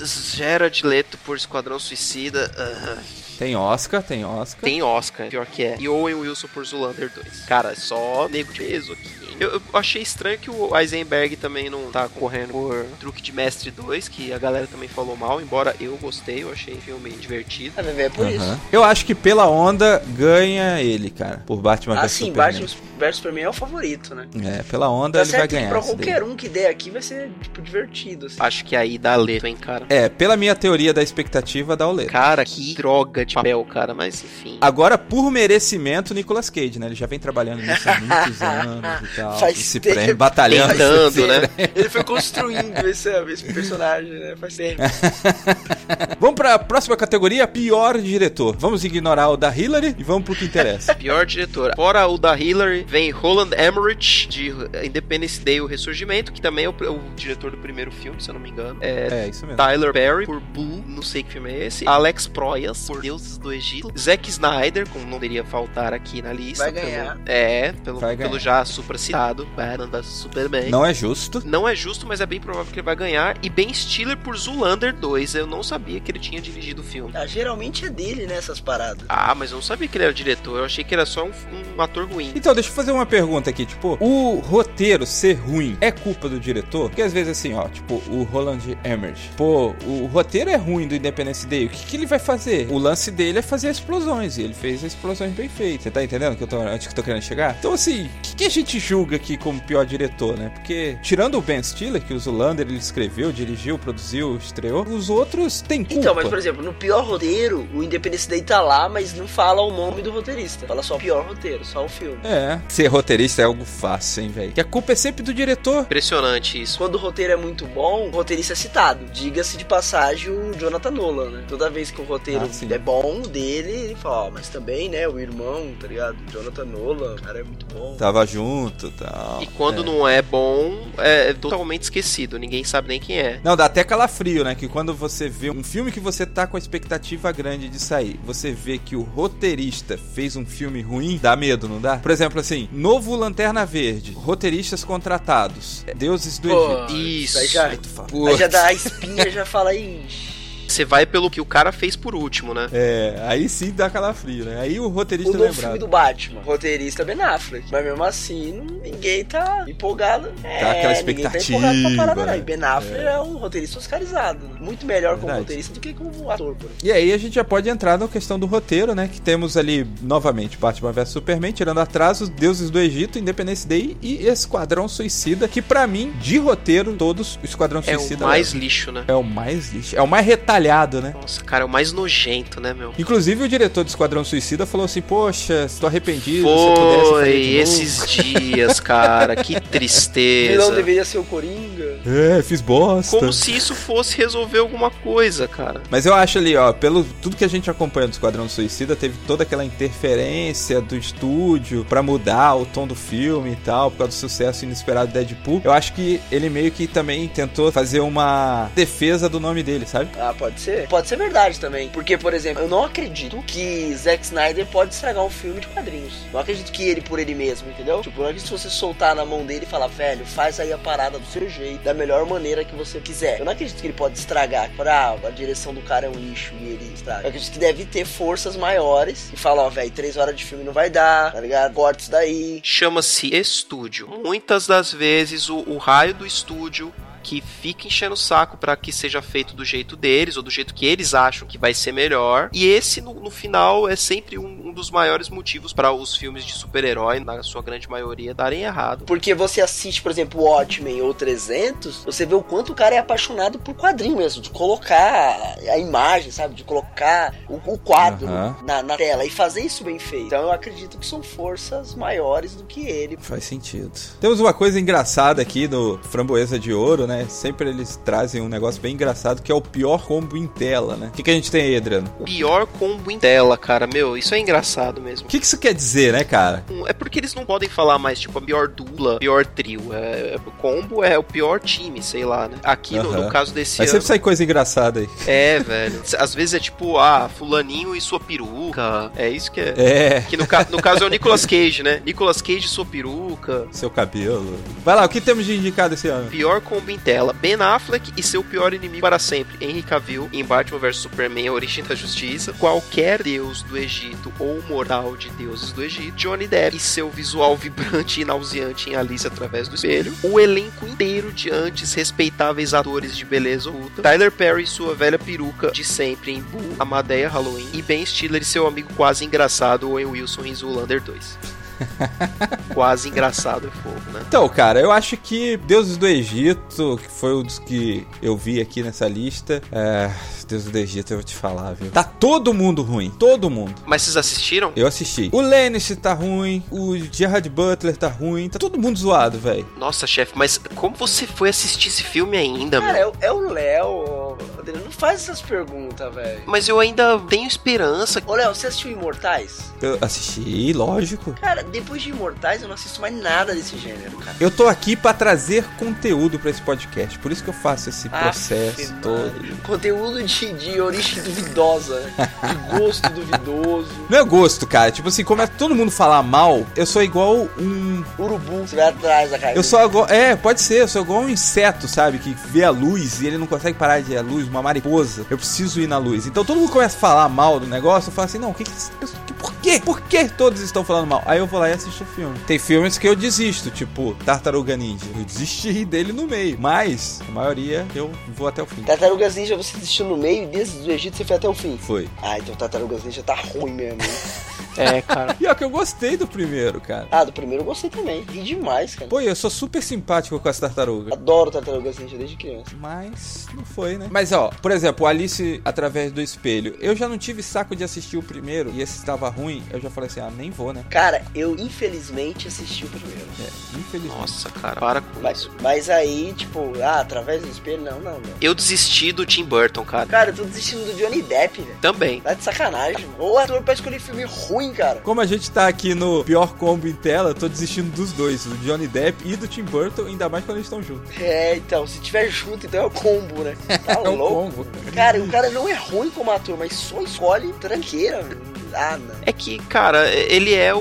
Gerard 0.48 0.82
Leto 0.86 1.18
por 1.18 1.36
Esquadrão 1.36 1.78
Suicida. 1.78 2.50
Ah, 2.56 2.96
Tem 3.38 3.54
Oscar, 3.54 4.02
tem 4.02 4.24
Oscar. 4.24 4.62
tem 4.62 4.82
Oscar, 4.82 5.28
pior 5.28 5.44
que 5.46 5.62
é. 5.62 5.76
E 5.78 5.88
Owen 5.88 6.14
Wilson 6.14 6.48
por 6.48 6.64
Zoolander 6.64 7.10
2. 7.14 7.40
Cara, 7.46 7.76
só 7.76 8.28
nego 8.30 8.52
de 8.52 8.60
peso 8.60 8.92
aqui? 8.92 9.27
Eu, 9.38 9.50
eu 9.54 9.62
achei 9.72 10.02
estranho 10.02 10.38
que 10.38 10.50
o 10.50 10.76
Eisenberg 10.76 11.36
também 11.36 11.68
não 11.70 11.90
tá 11.90 12.08
correndo 12.08 12.52
por 12.52 12.84
Truque 12.98 13.22
de 13.22 13.32
Mestre 13.32 13.70
2, 13.70 14.08
que 14.08 14.32
a 14.32 14.38
galera 14.38 14.66
também 14.66 14.88
falou 14.88 15.16
mal, 15.16 15.40
embora 15.40 15.74
eu 15.80 15.96
gostei, 15.96 16.42
eu 16.42 16.50
achei 16.52 16.74
o 16.74 16.80
filme 16.80 17.10
divertido. 17.10 17.74
Ah, 17.76 17.82
bebê, 17.82 18.02
é 18.04 18.08
por 18.10 18.26
isso. 18.26 18.40
Aham. 18.44 18.60
Eu 18.72 18.84
acho 18.84 19.04
que 19.04 19.14
pela 19.14 19.46
onda 19.48 20.02
ganha 20.08 20.80
ele, 20.80 21.10
cara. 21.10 21.42
Por 21.46 21.60
Batman 21.60 21.96
Ah, 21.98 22.02
vs 22.02 22.12
sim, 22.12 22.26
Superman. 22.26 22.52
Batman 22.60 22.68
vs 22.98 23.16
Superman 23.16 23.44
é 23.44 23.48
o 23.48 23.52
favorito, 23.52 24.14
né? 24.14 24.26
É, 24.44 24.62
pela 24.64 24.88
onda 24.90 25.18
Tá 25.18 25.24
ele 25.28 25.36
vai 25.38 25.48
ganhar. 25.48 25.68
pra 25.68 25.78
daí. 25.80 25.88
qualquer 25.88 26.22
um 26.22 26.34
que 26.36 26.48
der 26.48 26.68
aqui 26.68 26.90
vai 26.90 27.02
ser, 27.02 27.30
tipo, 27.40 27.62
divertido, 27.62 28.26
assim. 28.26 28.36
Acho 28.40 28.64
que 28.64 28.74
aí 28.76 28.98
dá 28.98 29.14
leto, 29.16 29.46
hein, 29.46 29.56
cara. 29.56 29.86
É, 29.88 30.08
pela 30.08 30.36
minha 30.36 30.54
teoria 30.54 30.92
da 30.92 31.02
expectativa, 31.02 31.76
dá 31.76 31.86
o 31.88 31.92
letra. 31.92 32.12
Cara, 32.12 32.44
que 32.44 32.74
droga 32.74 33.24
de 33.24 33.34
papel, 33.34 33.64
cara, 33.64 33.94
mas 33.94 34.22
enfim. 34.24 34.58
Agora, 34.60 34.98
por 34.98 35.30
merecimento, 35.30 36.12
Nicolas 36.14 36.50
Cage, 36.50 36.78
né? 36.78 36.86
Ele 36.86 36.94
já 36.94 37.06
vem 37.06 37.18
trabalhando 37.18 37.60
nisso 37.62 37.88
há 37.88 38.00
muitos 38.00 38.40
anos 38.42 39.17
tal. 39.18 39.38
Faz 39.38 39.58
esse 39.58 39.80
tempo. 39.80 39.94
prêmio, 39.96 40.16
batalhando. 40.16 40.72
Tentando, 40.72 41.26
né? 41.26 41.40
Ele 41.74 41.88
foi 41.88 42.04
construindo 42.04 42.86
esse, 42.86 43.08
esse 43.30 43.52
personagem, 43.52 44.10
né? 44.12 44.34
Faz 44.36 44.56
tempo. 44.56 44.82
Vamos 46.20 46.34
pra 46.36 46.58
próxima 46.58 46.96
categoria, 46.96 47.46
pior 47.46 47.98
diretor. 47.98 48.56
Vamos 48.56 48.84
ignorar 48.84 49.28
o 49.30 49.36
da 49.36 49.54
Hillary 49.54 49.94
e 49.98 50.02
vamos 50.02 50.24
pro 50.24 50.34
que 50.34 50.44
interessa. 50.44 50.94
Pior 50.98 51.24
diretor. 51.24 51.72
Fora 51.76 52.06
o 52.06 52.18
da 52.18 52.36
Hillary, 52.36 52.84
vem 52.88 53.10
Roland 53.10 53.50
Emmerich, 53.56 54.26
de 54.28 54.52
Independence 54.84 55.40
Day, 55.40 55.60
o 55.60 55.66
Ressurgimento, 55.66 56.32
que 56.32 56.40
também 56.40 56.64
é 56.64 56.68
o, 56.68 56.72
o 56.72 57.00
diretor 57.16 57.50
do 57.50 57.56
primeiro 57.58 57.90
filme, 57.90 58.20
se 58.20 58.28
eu 58.30 58.34
não 58.34 58.40
me 58.40 58.50
engano. 58.50 58.78
É, 58.80 59.24
É, 59.24 59.28
isso 59.28 59.46
mesmo. 59.46 59.56
Tyler 59.56 59.92
Perry, 59.92 60.26
por 60.26 60.40
Boo, 60.40 60.82
não 60.86 61.02
sei 61.02 61.22
que 61.22 61.32
filme 61.32 61.50
é 61.52 61.66
esse. 61.66 61.86
Alex 61.86 62.26
Proyas, 62.26 62.84
por 62.86 63.00
Deuses 63.00 63.38
do 63.38 63.52
Egito. 63.52 63.92
Zack 63.98 64.28
Snyder, 64.28 64.88
como 64.88 65.04
não 65.04 65.18
deveria 65.18 65.44
faltar 65.44 65.92
aqui 65.94 66.20
na 66.20 66.32
lista. 66.32 66.64
Vai 66.64 66.72
pelo- 66.72 66.86
ganhar. 66.86 67.18
é, 67.26 67.72
pelo, 67.84 68.00
Vai 68.00 68.16
pelo 68.16 68.30
ganhar. 68.30 68.40
já 68.42 68.64
supracitado. 69.08 69.46
Batman 69.56 69.86
vs 69.86 70.06
Superman. 70.06 70.70
Não 70.70 70.84
é 70.84 70.94
justo. 70.94 71.42
Não 71.44 71.68
é 71.68 71.74
justo, 71.74 72.06
mas 72.06 72.20
é 72.20 72.26
bem 72.26 72.40
provável 72.40 72.72
que 72.72 72.78
ele 72.78 72.84
vai 72.84 72.96
ganhar. 72.96 73.36
E 73.42 73.48
Ben 73.48 73.72
Stiller 73.72 74.16
por 74.16 74.36
Zoolander 74.36 74.94
2. 74.94 75.34
Eu 75.34 75.46
não 75.46 75.62
sabia 75.62 76.00
que 76.00 76.10
ele 76.10 76.18
tinha 76.18 76.40
dirigido 76.40 76.82
o 76.82 76.84
filme. 76.84 77.12
Ah, 77.14 77.26
geralmente 77.26 77.84
é 77.84 77.90
dele, 77.90 78.26
né, 78.26 78.36
essas 78.36 78.60
paradas. 78.60 79.04
Ah, 79.08 79.34
mas 79.34 79.50
eu 79.50 79.56
não 79.56 79.62
sabia 79.62 79.88
que 79.88 79.96
ele 79.96 80.04
era 80.04 80.14
diretor. 80.14 80.58
Eu 80.58 80.64
achei 80.64 80.84
que 80.84 80.94
era 80.94 81.06
só 81.06 81.24
um, 81.24 81.32
um 81.76 81.82
ator 81.82 82.08
ruim. 82.08 82.32
Então, 82.34 82.54
deixa 82.54 82.68
eu 82.68 82.74
fazer 82.74 82.92
uma 82.92 83.06
pergunta 83.06 83.50
aqui, 83.50 83.64
tipo, 83.64 83.96
o 84.00 84.40
roteiro 84.40 85.06
ser 85.06 85.34
ruim 85.34 85.76
é 85.80 85.90
culpa 85.90 86.28
do 86.28 86.38
diretor? 86.38 86.88
Porque 86.88 87.02
às 87.02 87.12
vezes 87.12 87.38
assim, 87.38 87.54
ó, 87.54 87.68
tipo, 87.68 87.94
o 88.08 88.22
Roland 88.24 88.60
Emmerich, 88.84 89.30
pô, 89.36 89.74
o 89.86 90.06
roteiro 90.06 90.50
é 90.50 90.56
ruim 90.56 90.86
do 90.86 90.94
Independence 90.94 91.46
Day, 91.46 91.66
o 91.66 91.68
que, 91.68 91.86
que 91.86 91.96
ele 91.96 92.06
vai 92.06 92.18
fazer? 92.18 92.68
O 92.70 92.78
lance 92.78 93.10
dele 93.10 93.38
é 93.38 93.42
fazer 93.42 93.70
explosões, 93.70 94.38
e 94.38 94.42
ele 94.42 94.54
fez 94.54 94.82
explosões 94.82 95.32
bem 95.32 95.48
feitas. 95.48 95.84
Você 95.84 95.90
tá 95.90 96.02
entendendo 96.02 96.36
que 96.36 96.42
eu 96.42 96.46
tô, 96.46 96.58
onde 96.58 96.86
que 96.86 96.92
eu 96.92 96.96
tô 96.96 97.02
querendo 97.02 97.22
chegar? 97.22 97.56
Então, 97.58 97.72
assim, 97.72 98.06
o 98.06 98.20
que, 98.22 98.36
que 98.36 98.44
a 98.44 98.50
gente 98.50 98.78
julga 98.78 98.97
aqui 99.14 99.36
como 99.36 99.60
pior 99.60 99.84
diretor, 99.84 100.36
né? 100.36 100.50
Porque, 100.54 100.98
tirando 101.02 101.38
o 101.38 101.42
Ben 101.42 101.62
Stiller, 101.62 102.02
que 102.02 102.14
o 102.14 102.18
Zulander 102.18 102.66
ele 102.66 102.78
escreveu, 102.78 103.32
dirigiu, 103.32 103.78
produziu, 103.78 104.36
estreou, 104.36 104.82
os 104.86 105.10
outros 105.10 105.60
têm 105.60 105.84
culpa. 105.84 106.00
Então, 106.00 106.14
mas 106.14 106.28
por 106.28 106.38
exemplo, 106.38 106.62
no 106.62 106.72
pior 106.72 107.04
roteiro, 107.04 107.68
o 107.74 107.82
Independence 107.82 108.28
Day 108.28 108.42
tá 108.42 108.60
lá, 108.60 108.88
mas 108.88 109.14
não 109.14 109.26
fala 109.26 109.62
o 109.62 109.70
nome 109.70 110.02
do 110.02 110.10
roteirista. 110.10 110.66
Fala 110.66 110.82
só 110.82 110.96
o 110.96 110.98
pior 110.98 111.26
roteiro, 111.26 111.64
só 111.64 111.84
o 111.84 111.88
filme. 111.88 112.18
É, 112.24 112.60
ser 112.68 112.86
roteirista 112.86 113.42
é 113.42 113.44
algo 113.44 113.64
fácil, 113.64 114.24
hein, 114.24 114.30
velho? 114.30 114.52
Que 114.52 114.60
a 114.60 114.64
culpa 114.64 114.92
é 114.92 114.96
sempre 114.96 115.22
do 115.22 115.32
diretor. 115.32 115.82
Impressionante 115.82 116.60
isso. 116.60 116.78
Quando 116.78 116.94
o 116.94 116.98
roteiro 116.98 117.32
é 117.32 117.36
muito 117.36 117.66
bom, 117.66 118.08
o 118.08 118.10
roteirista 118.10 118.52
é 118.52 118.56
citado. 118.56 119.04
Diga-se 119.06 119.56
de 119.56 119.64
passagem 119.64 120.30
o 120.30 120.54
Jonathan 120.54 120.90
Nolan, 120.90 121.30
né? 121.30 121.44
Toda 121.48 121.70
vez 121.70 121.90
que 121.90 122.00
o 122.00 122.04
roteiro 122.04 122.42
Ah, 122.44 122.74
é 122.74 122.78
bom 122.78 123.20
dele, 123.22 123.70
ele 123.70 123.94
fala, 123.94 124.26
ó, 124.26 124.30
mas 124.30 124.48
também, 124.48 124.88
né, 124.88 125.08
o 125.08 125.18
irmão, 125.18 125.74
tá 125.80 125.86
ligado? 125.86 126.16
Jonathan 126.30 126.64
Nolan, 126.64 127.14
o 127.14 127.22
cara 127.22 127.40
é 127.40 127.42
muito 127.42 127.66
bom. 127.66 127.96
Tava 127.96 128.24
junto 128.26 128.87
e 128.88 128.92
tal. 128.92 129.42
E 129.42 129.46
quando 129.46 129.82
É. 129.82 129.84
não 129.84 130.08
é 130.08 130.22
bom, 130.22 130.86
é 130.98 131.32
totalmente 131.32 131.82
esquecido. 131.82 132.38
Ninguém 132.38 132.64
sabe 132.64 132.88
nem 132.88 133.00
quem 133.00 133.18
é. 133.18 133.40
Não, 133.44 133.56
dá 133.56 133.66
até 133.66 133.84
calafrio, 133.84 134.44
né? 134.44 134.54
Que 134.54 134.68
quando 134.68 134.94
você 134.94 135.28
vê 135.28 135.50
um 135.50 135.62
filme 135.62 135.92
que 135.92 136.00
você 136.00 136.24
tá 136.26 136.46
com 136.46 136.56
a 136.56 136.60
expectativa 136.60 137.30
grande 137.32 137.68
de 137.68 137.78
sair, 137.78 138.18
você 138.24 138.52
vê 138.52 138.78
que 138.78 138.96
o 138.96 139.02
roteirista 139.02 139.98
fez 140.14 140.36
um 140.36 140.44
filme 140.46 140.80
ruim, 140.82 141.18
dá 141.20 141.34
medo, 141.36 141.68
não 141.68 141.80
dá? 141.80 141.96
Por 141.98 142.10
exemplo, 142.10 142.40
assim, 142.40 142.68
novo 142.72 143.14
Lanterna 143.16 143.64
Verde, 143.66 144.12
roteiristas 144.12 144.84
contratados, 144.84 145.84
Deuses 145.96 146.38
do 146.38 146.48
Pô, 146.48 146.84
Egito. 146.84 146.96
Isso. 146.96 147.38
Aí 147.38 147.46
já, 147.46 147.66
Aí 147.66 147.76
tu 147.76 147.88
fala, 147.88 148.08
aí 148.30 148.36
já 148.36 148.46
dá 148.46 148.66
a 148.66 148.72
espinha, 148.72 149.30
já 149.30 149.44
fala, 149.44 149.74
ixi. 149.76 150.37
Você 150.68 150.84
vai 150.84 151.06
pelo 151.06 151.30
que 151.30 151.40
o 151.40 151.44
cara 151.44 151.72
fez 151.72 151.96
por 151.96 152.14
último, 152.14 152.52
né? 152.54 152.68
É, 152.72 153.16
aí 153.26 153.48
sim 153.48 153.72
dá 153.72 153.88
calafrio, 153.90 154.44
né? 154.44 154.60
Aí 154.60 154.78
o 154.78 154.84
O 154.84 154.88
roteirista 154.88 155.30
é 155.36 155.38
novo 155.38 155.44
filme 155.52 155.62
lembrado. 155.62 155.80
do 155.80 155.88
Batman, 155.88 156.40
roteirista 156.42 157.04
Ben 157.04 157.20
Affleck. 157.20 157.66
Mas 157.70 157.84
mesmo 157.84 158.04
assim, 158.04 158.52
não- 158.52 158.64
ninguém 158.82 159.24
tá 159.24 159.64
empolgado. 159.68 160.32
É, 160.44 160.58
Tá 160.60 160.70
aquela 160.70 160.92
Ninguém 160.92 160.92
tá 160.92 160.92
expectativa, 161.38 161.58
empolgado 161.58 161.82
pra 161.82 161.96
parada, 162.14 162.26
né? 162.32 162.38
E 162.38 162.42
Ben 162.42 162.62
Affleck 162.62 163.04
é. 163.04 163.20
um 163.20 163.36
roteirista 163.38 163.78
oscarizado. 163.78 164.40
Muito 164.60 164.84
melhor 164.86 165.12
como 165.14 165.26
Verdade. 165.26 165.40
roteirista 165.40 165.72
do 165.74 165.80
que 165.80 165.92
como 165.94 166.30
ator, 166.30 166.54
por. 166.54 166.70
E 166.82 166.92
aí 166.92 167.12
a 167.12 167.18
gente 167.18 167.34
já 167.34 167.44
pode 167.44 167.68
entrar 167.68 167.98
na 167.98 168.06
questão 168.08 168.38
do 168.38 168.46
roteiro, 168.46 168.94
né? 168.94 169.08
Que 169.12 169.20
temos 169.20 169.56
ali, 169.56 169.86
novamente, 170.02 170.56
Batman 170.58 170.92
vs 170.92 171.08
Superman, 171.08 171.52
tirando 171.52 171.78
atrasos, 171.80 172.28
Deuses 172.28 172.70
do 172.70 172.78
Egito, 172.78 173.18
Independence 173.18 173.66
Day 173.66 173.96
e 174.02 174.26
Esquadrão 174.26 174.86
Suicida, 174.88 175.48
que 175.48 175.62
pra 175.62 175.86
mim, 175.86 176.12
de 176.20 176.38
roteiro, 176.38 176.92
todos, 176.94 177.36
o 177.42 177.44
Esquadrão 177.44 177.80
É 177.86 177.94
Suicida 177.96 178.24
o 178.24 178.28
mais 178.28 178.52
lixo, 178.52 178.92
né? 178.92 179.04
É 179.08 179.14
o 179.14 179.22
mais 179.22 179.72
lixo. 179.72 179.96
É 179.96 180.02
o 180.02 180.06
mais 180.06 180.26
retalhado, 180.26 180.57
né? 181.00 181.14
Nossa, 181.20 181.42
cara, 181.42 181.62
é 181.62 181.66
o 181.66 181.68
mais 181.68 181.92
nojento, 181.92 182.60
né, 182.60 182.74
meu? 182.74 182.92
Inclusive 182.98 183.44
o 183.44 183.48
diretor 183.48 183.84
do 183.84 183.88
Esquadrão 183.88 184.24
Suicida 184.24 184.66
falou 184.66 184.84
assim: 184.84 185.00
Poxa, 185.00 185.64
estou 185.66 185.86
arrependido. 185.88 186.42
Foi 186.42 186.54
novo." 186.54 187.26
esses 187.26 188.06
dias, 188.06 188.80
cara. 188.80 189.36
Que 189.36 189.54
vilão 189.54 189.62
tristeza. 189.70 190.72
deveria 190.72 191.04
ser 191.04 191.18
o 191.18 191.24
Coringa. 191.24 191.98
É, 192.06 192.42
fiz 192.42 192.60
bosta. 192.60 193.16
Como 193.18 193.32
se 193.32 193.54
isso 193.54 193.74
fosse 193.74 194.16
resolver 194.16 194.58
alguma 194.58 194.90
coisa, 194.90 195.46
cara. 195.46 195.82
Mas 195.90 196.06
eu 196.06 196.14
acho 196.14 196.38
ali, 196.38 196.56
ó, 196.56 196.72
pelo 196.72 197.04
tudo 197.22 197.36
que 197.36 197.44
a 197.44 197.48
gente 197.48 197.70
acompanha 197.70 198.08
do 198.08 198.12
Esquadrão 198.12 198.48
Suicida, 198.48 198.96
teve 198.96 199.16
toda 199.26 199.42
aquela 199.42 199.64
interferência 199.64 200.80
do 200.80 200.96
estúdio 200.96 201.84
pra 201.88 202.02
mudar 202.02 202.54
o 202.56 202.66
tom 202.66 202.86
do 202.86 202.94
filme 202.94 203.52
e 203.52 203.56
tal, 203.56 203.90
por 203.90 203.98
causa 203.98 204.10
do 204.10 204.14
sucesso 204.14 204.64
inesperado 204.64 205.08
do 205.10 205.14
Deadpool. 205.14 205.60
Eu 205.64 205.72
acho 205.72 205.92
que 205.92 206.20
ele 206.30 206.48
meio 206.48 206.70
que 206.70 206.86
também 206.86 207.28
tentou 207.28 207.70
fazer 207.70 208.00
uma 208.00 208.70
defesa 208.74 209.28
do 209.28 209.38
nome 209.40 209.62
dele, 209.62 209.86
sabe? 209.86 210.10
Ah, 210.18 210.34
pode 210.36 210.47
ser? 210.56 210.88
Pode 210.88 211.08
ser 211.08 211.16
verdade 211.16 211.58
também. 211.58 211.88
Porque, 211.88 212.16
por 212.16 212.34
exemplo, 212.34 212.62
eu 212.62 212.68
não 212.68 212.84
acredito 212.84 213.42
que 213.42 213.94
Zack 213.94 214.24
Snyder 214.24 214.66
pode 214.66 214.94
estragar 214.94 215.24
um 215.24 215.30
filme 215.30 215.60
de 215.60 215.66
quadrinhos. 215.68 216.14
Não 216.32 216.40
acredito 216.40 216.70
que 216.72 216.88
ele 216.88 217.00
por 217.00 217.18
ele 217.18 217.34
mesmo, 217.34 217.70
entendeu? 217.70 218.00
Tipo, 218.02 218.20
não 218.20 218.28
acredito 218.28 218.48
que 218.48 218.58
você 218.58 218.70
soltar 218.70 219.14
na 219.14 219.24
mão 219.24 219.44
dele 219.44 219.64
e 219.64 219.68
falar, 219.68 219.88
velho, 219.88 220.24
faz 220.24 220.60
aí 220.60 220.72
a 220.72 220.78
parada 220.78 221.18
do 221.18 221.26
seu 221.26 221.48
jeito, 221.48 221.82
da 221.82 221.94
melhor 221.94 222.26
maneira 222.26 222.64
que 222.64 222.74
você 222.74 223.00
quiser. 223.00 223.38
Eu 223.38 223.44
não 223.44 223.52
acredito 223.52 223.80
que 223.80 223.86
ele 223.86 223.94
pode 223.94 224.18
estragar. 224.18 224.70
Pra, 224.76 225.10
ah, 225.10 225.26
a 225.26 225.30
direção 225.30 225.72
do 225.74 225.80
cara 225.82 226.06
é 226.06 226.08
um 226.08 226.14
lixo 226.14 226.52
e 226.60 226.64
ele 226.64 226.92
estraga. 226.94 227.22
Eu 227.22 227.28
acredito 227.28 227.52
que 227.52 227.58
deve 227.58 227.84
ter 227.84 228.04
forças 228.04 228.56
maiores 228.56 229.30
e 229.32 229.36
falar, 229.36 229.64
ó, 229.64 229.70
velho, 229.70 229.90
três 229.90 230.16
horas 230.16 230.36
de 230.36 230.44
filme 230.44 230.64
não 230.64 230.72
vai 230.72 230.90
dar, 230.90 231.32
tá 231.32 231.40
ligado? 231.40 231.74
Corta 231.74 232.02
isso 232.02 232.10
daí. 232.10 232.60
Chama-se 232.62 233.34
estúdio. 233.34 234.08
Muitas 234.24 234.66
das 234.66 234.92
vezes 234.92 235.48
o, 235.48 235.58
o 235.66 235.76
raio 235.76 236.14
do 236.14 236.26
estúdio 236.26 236.92
que 237.18 237.40
fica 237.40 237.86
enchendo 237.86 238.14
o 238.14 238.16
saco 238.16 238.56
pra 238.56 238.76
que 238.76 238.92
seja 238.92 239.20
feito 239.20 239.54
do 239.54 239.64
jeito 239.64 239.96
deles 239.96 240.36
ou 240.36 240.42
do 240.42 240.50
jeito 240.50 240.74
que 240.74 240.86
eles 240.86 241.14
acham 241.14 241.46
que 241.46 241.58
vai 241.58 241.74
ser 241.74 241.92
melhor. 241.92 242.48
E 242.52 242.66
esse, 242.66 243.00
no, 243.00 243.14
no 243.14 243.30
final, 243.30 243.88
é 243.88 243.96
sempre 243.96 244.38
um 244.38 244.67
dos 244.78 244.92
maiores 244.92 245.28
motivos 245.28 245.72
para 245.72 245.92
os 245.92 246.14
filmes 246.14 246.44
de 246.44 246.52
super-herói, 246.52 247.18
na 247.18 247.42
sua 247.42 247.60
grande 247.60 247.90
maioria, 247.90 248.32
darem 248.32 248.62
errado. 248.62 249.04
Porque 249.04 249.34
você 249.34 249.60
assiste, 249.60 250.00
por 250.00 250.12
exemplo, 250.12 250.40
Watchmen 250.40 251.02
ou 251.02 251.12
300, 251.12 252.04
você 252.04 252.24
vê 252.24 252.36
o 252.36 252.42
quanto 252.42 252.70
o 252.70 252.74
cara 252.76 252.94
é 252.94 252.98
apaixonado 252.98 253.58
por 253.58 253.74
quadrinho 253.74 254.16
mesmo, 254.16 254.40
de 254.40 254.50
colocar 254.50 255.56
a 255.68 255.78
imagem, 255.78 256.30
sabe? 256.30 256.54
De 256.54 256.62
colocar 256.62 257.34
o, 257.48 257.56
o 257.56 257.76
quadro 257.76 258.28
Aham. 258.28 258.56
na, 258.64 258.82
na 258.82 258.96
tela 258.96 259.24
e 259.24 259.30
fazer 259.30 259.62
isso 259.62 259.82
bem 259.82 259.98
feito. 259.98 260.26
Então 260.26 260.42
eu 260.42 260.52
acredito 260.52 260.96
que 260.96 261.06
são 261.06 261.22
forças 261.24 261.96
maiores 261.96 262.54
do 262.54 262.62
que 262.62 262.86
ele. 262.86 263.18
Faz 263.20 263.44
sentido. 263.44 263.90
Temos 264.20 264.38
uma 264.38 264.54
coisa 264.54 264.78
engraçada 264.78 265.42
aqui 265.42 265.66
no 265.66 265.98
Framboesa 266.04 266.56
de 266.56 266.72
Ouro, 266.72 267.04
né? 267.04 267.26
Sempre 267.28 267.68
eles 267.68 267.96
trazem 268.04 268.40
um 268.40 268.48
negócio 268.48 268.80
bem 268.80 268.94
engraçado 268.94 269.42
que 269.42 269.50
é 269.50 269.54
o 269.54 269.60
pior 269.60 270.06
combo 270.06 270.36
em 270.36 270.46
tela, 270.46 270.94
né? 270.94 271.08
O 271.08 271.16
que, 271.16 271.24
que 271.24 271.30
a 271.30 271.34
gente 271.34 271.50
tem 271.50 271.62
aí, 271.62 271.76
Adriano? 271.76 272.08
O 272.20 272.24
pior 272.24 272.64
combo 272.78 273.10
em 273.10 273.18
tela, 273.18 273.58
cara, 273.58 273.88
meu, 273.88 274.16
isso 274.16 274.34
é 274.34 274.38
engraçado 274.38 274.67
mesmo. 275.00 275.26
O 275.26 275.28
que, 275.30 275.38
que 275.38 275.44
isso 275.46 275.58
quer 275.58 275.74
dizer, 275.74 276.12
né, 276.12 276.24
cara? 276.24 276.64
É 276.86 276.92
porque 276.92 277.18
eles 277.18 277.34
não 277.34 277.44
podem 277.44 277.68
falar 277.68 277.98
mais, 277.98 278.18
tipo, 278.20 278.38
a 278.38 278.42
pior 278.42 278.68
dupla, 278.68 279.18
pior 279.18 279.44
trio. 279.46 279.92
É, 279.92 280.36
o 280.44 280.50
combo 280.52 281.02
é 281.04 281.18
o 281.18 281.22
pior 281.22 281.60
time, 281.60 282.02
sei 282.02 282.24
lá, 282.24 282.48
né? 282.48 282.56
Aqui, 282.62 282.96
no, 282.96 283.10
Aham. 283.10 283.24
no 283.24 283.30
caso 283.30 283.52
desse 283.52 283.78
Mas 283.78 283.88
ano... 283.90 283.92
sempre 284.00 284.06
sai 284.06 284.18
coisa 284.18 284.42
engraçada 284.44 285.00
aí. 285.00 285.08
É, 285.26 285.58
velho. 285.60 286.02
Às 286.18 286.34
vezes 286.34 286.54
é 286.54 286.60
tipo, 286.60 286.98
ah, 286.98 287.28
fulaninho 287.28 287.94
e 287.94 288.00
sua 288.00 288.20
peruca. 288.20 289.10
É 289.16 289.28
isso 289.28 289.50
que 289.52 289.60
é. 289.60 289.74
É, 289.76 290.20
Que 290.22 290.36
no, 290.36 290.46
ca- 290.46 290.66
no 290.70 290.80
caso 290.80 291.02
é 291.04 291.06
o 291.06 291.10
Nicolas 291.10 291.44
Cage, 291.46 291.82
né? 291.82 292.02
Nicolas 292.04 292.40
Cage 292.42 292.66
e 292.66 292.68
sua 292.68 292.84
peruca. 292.84 293.66
seu 293.70 293.90
cabelo. 293.90 294.58
Vai 294.84 294.96
lá, 294.96 295.04
o 295.04 295.08
que 295.08 295.20
temos 295.20 295.44
de 295.44 295.56
indicado 295.56 295.94
esse 295.94 296.08
ano? 296.08 296.28
Pior 296.30 296.60
combo 296.60 296.90
em 296.90 296.98
tela. 296.98 297.32
Ben 297.32 297.54
Affleck 297.60 298.12
e 298.16 298.22
seu 298.22 298.42
pior 298.44 298.72
inimigo 298.72 299.00
para 299.00 299.18
sempre. 299.18 299.56
Henry 299.64 299.82
Cavill 299.82 300.28
em 300.32 300.44
Batman 300.44 300.78
vs 300.78 300.96
Superman, 300.98 301.48
A 301.48 301.52
Origem 301.52 301.84
da 301.84 301.94
Justiça. 301.94 302.52
Qualquer 302.52 303.22
deus 303.22 303.62
do 303.62 303.76
Egito 303.76 304.32
ou 304.38 304.47
moral 304.68 305.16
de 305.16 305.30
deuses 305.30 305.72
do 305.72 305.82
Egito. 305.82 306.16
Johnny 306.16 306.46
Depp 306.46 306.76
e 306.76 306.80
seu 306.80 307.10
visual 307.10 307.56
vibrante 307.56 308.20
e 308.20 308.24
nauseante 308.24 308.90
em 308.90 308.96
Alice 308.96 309.26
através 309.26 309.68
do 309.68 309.74
espelho. 309.74 310.14
O 310.22 310.38
elenco 310.38 310.86
inteiro 310.86 311.32
de 311.32 311.50
antes 311.50 311.94
respeitáveis 311.94 312.74
atores 312.74 313.16
de 313.16 313.24
beleza 313.24 313.70
oculta. 313.70 314.02
Tyler 314.02 314.32
Perry 314.32 314.62
e 314.62 314.66
sua 314.66 314.94
velha 314.94 315.18
peruca 315.18 315.70
de 315.70 315.84
sempre 315.84 316.32
em 316.32 316.42
Boo, 316.42 316.76
Amadeia 316.78 317.28
Halloween. 317.28 317.68
E 317.72 317.82
Ben 317.82 318.04
Stiller 318.04 318.42
e 318.42 318.44
seu 318.44 318.66
amigo 318.66 318.88
quase 318.94 319.24
engraçado 319.24 319.90
Owen 319.90 320.06
Wilson 320.06 320.44
em 320.44 320.54
Zoolander 320.54 321.02
2. 321.02 321.38
quase 322.74 323.08
engraçado 323.08 323.68
é 323.68 323.82
fogo, 323.82 324.10
né? 324.12 324.22
Então, 324.26 324.48
cara, 324.48 324.80
eu 324.80 324.90
acho 324.90 325.16
que 325.16 325.56
Deuses 325.58 325.96
do 325.96 326.06
Egito, 326.06 326.98
que 326.98 327.10
foi 327.10 327.34
um 327.34 327.42
dos 327.42 327.58
que 327.58 328.06
eu 328.22 328.36
vi 328.36 328.60
aqui 328.60 328.82
nessa 328.82 329.08
lista. 329.08 329.62
É. 329.70 330.10
Deuses 330.48 330.70
do 330.70 330.78
Egito, 330.78 331.12
eu 331.12 331.18
vou 331.18 331.24
te 331.24 331.34
falar, 331.34 331.74
viu? 331.74 331.90
Tá 331.90 332.02
todo 332.02 332.54
mundo 332.54 332.82
ruim. 332.82 333.10
Todo 333.18 333.50
mundo. 333.50 333.74
Mas 333.86 334.02
vocês 334.02 334.16
assistiram? 334.16 334.72
Eu 334.74 334.86
assisti. 334.86 335.28
O 335.32 335.40
Lennis 335.40 335.94
tá 336.00 336.14
ruim. 336.14 336.62
O 336.70 336.96
Gerard 337.12 337.48
Butler 337.50 337.96
tá 337.96 338.08
ruim. 338.08 338.48
Tá 338.48 338.58
todo 338.58 338.78
mundo 338.80 338.98
zoado, 338.98 339.38
velho. 339.38 339.66
Nossa, 339.76 340.06
chefe, 340.06 340.32
mas 340.34 340.58
como 340.74 340.96
você 340.96 341.26
foi 341.26 341.50
assistir 341.50 341.88
esse 341.88 342.02
filme 342.02 342.36
ainda, 342.38 342.80
Cara, 342.80 342.92
meu? 342.94 343.02
é, 343.02 343.06
o- 343.06 343.12
é 343.20 343.32
o 343.32 343.52
Léo. 343.52 344.38
Adriano, 344.58 344.84
não 344.84 344.90
faz 344.92 345.22
essas 345.22 345.40
perguntas, 345.42 346.14
velho. 346.14 346.42
Mas 346.46 346.66
eu 346.68 346.80
ainda 346.80 347.18
tenho 347.28 347.46
esperança. 347.46 348.22
Ô, 348.26 348.34
Léo, 348.34 348.54
você 348.54 348.66
assistiu 348.68 348.90
Imortais? 348.90 349.72
Eu 349.82 349.98
assisti, 350.00 350.72
lógico. 350.72 351.32
Cara, 351.40 351.62
depois 351.62 352.02
de 352.02 352.10
Imortais 352.10 352.62
eu 352.62 352.68
não 352.68 352.74
assisto 352.74 353.00
mais 353.00 353.14
nada 353.14 353.54
desse 353.54 353.76
gênero, 353.78 354.16
cara. 354.18 354.36
Eu 354.40 354.50
tô 354.50 354.66
aqui 354.66 354.96
pra 354.96 355.12
trazer 355.12 355.64
conteúdo 355.78 356.38
pra 356.38 356.50
esse 356.50 356.62
podcast. 356.62 357.18
Por 357.18 357.30
isso 357.32 357.42
que 357.44 357.50
eu 357.50 357.54
faço 357.54 357.88
esse 357.88 358.08
processo 358.08 358.80
Aff, 358.82 358.92
todo. 359.02 359.56
Conteúdo 359.62 360.22
de, 360.22 360.37
de 360.46 360.80
origem 360.80 361.22
duvidosa, 361.22 362.00
de 362.48 362.78
gosto 362.78 363.08
duvidoso. 363.10 363.88
Não 364.08 364.18
é 364.18 364.24
gosto, 364.24 364.66
cara. 364.66 364.90
Tipo 364.90 365.08
assim, 365.08 365.24
como 365.24 365.42
é 365.42 365.46
todo 365.46 365.74
mundo 365.74 365.90
falar 365.90 366.22
mal, 366.22 366.64
eu 366.76 366.86
sou 366.86 367.02
igual 367.02 367.48
um. 367.58 368.04
Urubu, 368.18 368.60
você 368.66 368.76
vai 368.76 368.88
atrás 368.88 369.30
da 369.30 369.38
cara. 369.38 369.54
Eu 369.54 369.62
sou 369.62 369.82
igual. 369.84 370.06
É, 370.08 370.34
pode 370.36 370.60
ser, 370.60 370.82
eu 370.82 370.88
sou 370.88 371.02
igual 371.02 371.20
um 371.22 371.28
inseto, 371.28 371.86
sabe? 371.88 372.18
Que 372.18 372.34
vê 372.46 372.64
a 372.64 372.70
luz 372.70 373.20
e 373.20 373.26
ele 373.26 373.38
não 373.38 373.46
consegue 373.46 373.76
parar 373.78 374.00
de 374.00 374.06
ver 374.10 374.18
a 374.18 374.22
luz, 374.22 374.46
uma 374.48 374.62
mariposa. 374.62 375.26
Eu 375.28 375.36
preciso 375.38 375.80
ir 375.80 375.86
na 375.86 375.98
luz. 375.98 376.26
Então 376.26 376.44
todo 376.44 376.58
mundo 376.58 376.70
começa 376.72 376.96
a 376.96 377.00
falar 377.00 377.28
mal 377.28 377.58
do 377.60 377.66
negócio, 377.66 378.08
eu 378.08 378.12
falo 378.14 378.26
assim, 378.26 378.38
não, 378.38 378.50
o 378.50 378.54
que 378.54 378.64
que. 378.64 378.70
que- 378.70 379.32
Por 379.34 379.52
quê? 379.68 379.80
Por 379.84 380.00
que 380.02 380.28
todos 380.28 380.60
estão 380.60 380.84
falando 380.84 381.06
mal? 381.06 381.22
Aí 381.26 381.38
eu 381.38 381.46
vou 381.46 381.60
lá 381.60 381.68
e 381.68 381.72
assisto 381.72 382.02
o 382.02 382.06
filme. 382.06 382.38
Tem 382.46 382.58
filmes 382.58 382.96
que 382.96 383.06
eu 383.06 383.14
desisto, 383.14 383.70
tipo 383.70 384.14
Tartaruga 384.24 384.76
Ninja. 384.76 385.04
Eu 385.14 385.24
desisti 385.24 385.84
dele 385.84 386.12
no 386.12 386.26
meio. 386.26 386.56
Mas, 386.58 387.20
a 387.28 387.30
maioria, 387.30 387.86
eu 387.94 388.10
vou 388.28 388.48
até 388.48 388.62
o 388.62 388.66
fim. 388.66 388.82
Tartarugas 388.82 389.36
Ninja 389.36 389.56
você 389.56 389.76
assistiu 389.76 390.06
no 390.06 390.16
meio 390.16 390.44
e 390.44 390.46
desde 390.46 390.88
o 390.88 390.92
Egito 390.92 391.16
você 391.16 391.24
foi 391.24 391.36
até 391.36 391.48
o 391.48 391.54
fim. 391.54 391.76
Foi. 391.78 392.08
Ah, 392.22 392.38
então 392.38 392.54
Tartarugas 392.54 393.04
Ninja 393.04 393.22
tá 393.22 393.34
ruim 393.34 393.72
mesmo. 393.72 393.98
É, 394.78 395.02
cara. 395.02 395.36
E 395.40 395.46
ó, 395.46 395.54
que 395.54 395.62
eu 395.64 395.70
gostei 395.70 396.16
do 396.16 396.26
primeiro, 396.26 396.80
cara. 396.80 397.06
Ah, 397.10 397.22
do 397.24 397.32
primeiro 397.32 397.62
eu 397.62 397.66
gostei 397.66 397.88
também. 397.90 398.22
Ri 398.22 398.42
demais, 398.42 398.94
cara. 398.94 399.08
Pô, 399.08 399.20
eu 399.20 399.34
sou 399.36 399.50
super 399.50 399.82
simpático 399.82 400.38
com 400.38 400.48
as 400.48 400.58
tartarugas. 400.58 401.12
Adoro 401.12 401.50
Tartarugas 401.50 401.98
Ninja 401.98 402.16
desde 402.16 402.36
criança. 402.36 402.70
Mas 402.80 403.46
não 403.54 403.64
foi, 403.64 403.96
né? 403.96 404.08
Mas 404.10 404.32
ó, 404.32 404.50
por 404.62 404.70
exemplo, 404.70 405.06
Alice 405.06 405.60
através 405.64 406.10
do 406.12 406.20
espelho. 406.20 406.76
Eu 406.80 406.96
já 406.96 407.08
não 407.08 407.18
tive 407.18 407.42
saco 407.42 407.76
de 407.76 407.84
assistir 407.84 408.16
o 408.16 408.22
primeiro 408.22 408.70
e 408.74 408.80
esse 408.82 408.98
estava 408.98 409.28
ruim. 409.28 409.62
Eu 409.70 409.80
já 409.80 409.90
falei 409.90 410.08
assim, 410.10 410.20
ah, 410.20 410.30
nem 410.36 410.50
vou, 410.50 410.72
né? 410.72 410.84
Cara, 410.90 411.22
eu 411.34 411.54
infelizmente 411.56 412.48
assisti 412.48 412.84
o 412.84 412.88
primeiro. 412.88 413.26
É, 413.40 413.78
infelizmente. 413.78 414.18
Nossa, 414.20 414.50
cara, 414.50 414.80
para 414.80 415.00
com 415.00 415.20
Mas, 415.20 415.38
isso. 415.38 415.50
mas 415.62 415.88
aí, 415.90 416.32
tipo, 416.36 416.72
ah, 416.82 417.00
através 417.00 417.42
do 417.42 417.48
espelho, 417.48 417.82
não, 417.82 418.00
não, 418.00 418.14
não. 418.20 418.30
Eu 418.40 418.54
desisti 418.54 419.12
do 419.12 419.24
Tim 419.24 419.44
Burton, 419.44 419.84
cara. 419.84 420.06
Cara, 420.06 420.30
eu 420.30 420.36
tô 420.36 420.44
desistindo 420.44 420.84
do 420.84 420.94
Johnny 420.98 421.22
Depp, 421.22 421.60
velho. 421.62 421.76
Também. 421.80 422.20
Tá 422.20 422.34
de 422.34 422.42
sacanagem, 422.44 423.06
mano. 423.06 423.16
Ou 423.20 423.38
ator 423.38 423.62
pra 423.62 423.74
escolher 423.74 424.00
filme 424.00 424.24
ruim, 424.24 424.67
cara. 424.72 425.00
Como 425.00 425.20
a 425.20 425.26
gente 425.26 425.50
tá 425.50 425.66
aqui 425.68 425.94
no 425.94 426.24
pior 426.24 426.54
combo 426.54 426.86
em 426.88 426.92
tela, 426.92 427.30
eu 427.30 427.34
tô 427.34 427.48
desistindo 427.48 427.90
dos 427.94 428.12
dois, 428.12 428.44
do 428.44 428.56
Johnny 428.58 428.86
Depp 428.86 429.22
e 429.24 429.36
do 429.36 429.46
Tim 429.48 429.62
Burton, 429.64 430.06
ainda 430.06 430.28
mais 430.28 430.44
quando 430.44 430.56
eles 430.58 430.66
estão 430.66 430.82
juntos. 430.82 431.10
É, 431.20 431.56
então, 431.56 431.86
se 431.86 432.00
tiver 432.00 432.28
junto, 432.30 432.66
então 432.66 432.82
é 432.82 432.86
o 432.86 432.90
combo, 432.90 433.42
né? 433.42 433.56
Tá 433.86 433.94
É 434.04 434.08
o 434.08 434.14
louco? 434.14 434.34
combo. 434.62 434.66
Cara, 434.94 435.18
o 435.22 435.28
cara 435.28 435.50
não 435.50 435.68
é 435.68 435.72
ruim 435.74 436.10
como 436.10 436.30
ator, 436.30 436.56
mas 436.58 436.72
só 436.74 437.00
escolhe 437.02 437.52
tranqueira. 437.54 438.22
velho. 438.22 438.40
Ah, 438.74 438.98
não. 438.98 439.14
É 439.22 439.32
que, 439.32 439.58
cara, 439.60 440.08
ele 440.14 440.54
é 440.54 440.74
o, 440.74 440.78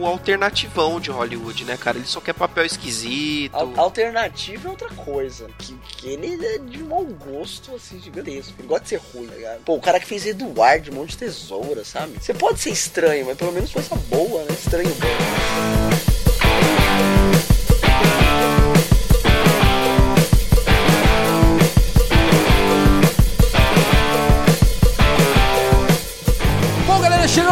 o- 0.00 0.06
alternativão 0.06 1.00
de 1.00 1.10
Hollywood, 1.10 1.64
né, 1.64 1.76
cara? 1.76 1.98
Ele 1.98 2.06
só 2.06 2.20
quer 2.20 2.32
papel 2.34 2.64
esquisito. 2.64 3.54
Al- 3.54 3.72
Alternativa 3.76 4.68
é 4.68 4.70
outra 4.70 4.88
coisa. 4.90 5.48
Que, 5.58 5.74
que 5.74 6.08
ele 6.08 6.44
é 6.46 6.58
de 6.58 6.82
mau 6.82 7.04
gosto, 7.04 7.74
assim, 7.74 8.00
gigantesco. 8.00 8.52
Ele 8.58 8.68
gosta 8.68 8.82
de 8.84 8.88
ser 8.90 9.00
ruim, 9.12 9.26
tá 9.26 9.34
ligado? 9.34 9.60
Pô, 9.64 9.74
o 9.76 9.80
cara 9.80 10.00
que 10.00 10.06
fez 10.06 10.26
Eduardo, 10.26 10.90
um 10.90 10.94
monte 10.94 11.10
de 11.10 11.18
tesoura, 11.18 11.84
sabe? 11.84 12.14
Você 12.20 12.34
pode 12.34 12.60
ser 12.60 12.70
estranho, 12.70 13.26
mas 13.26 13.36
pelo 13.36 13.52
menos 13.52 13.72
coisa 13.72 13.94
boa, 14.08 14.42
né? 14.44 14.52
Estranho. 14.52 14.90
Bom, 14.94 16.09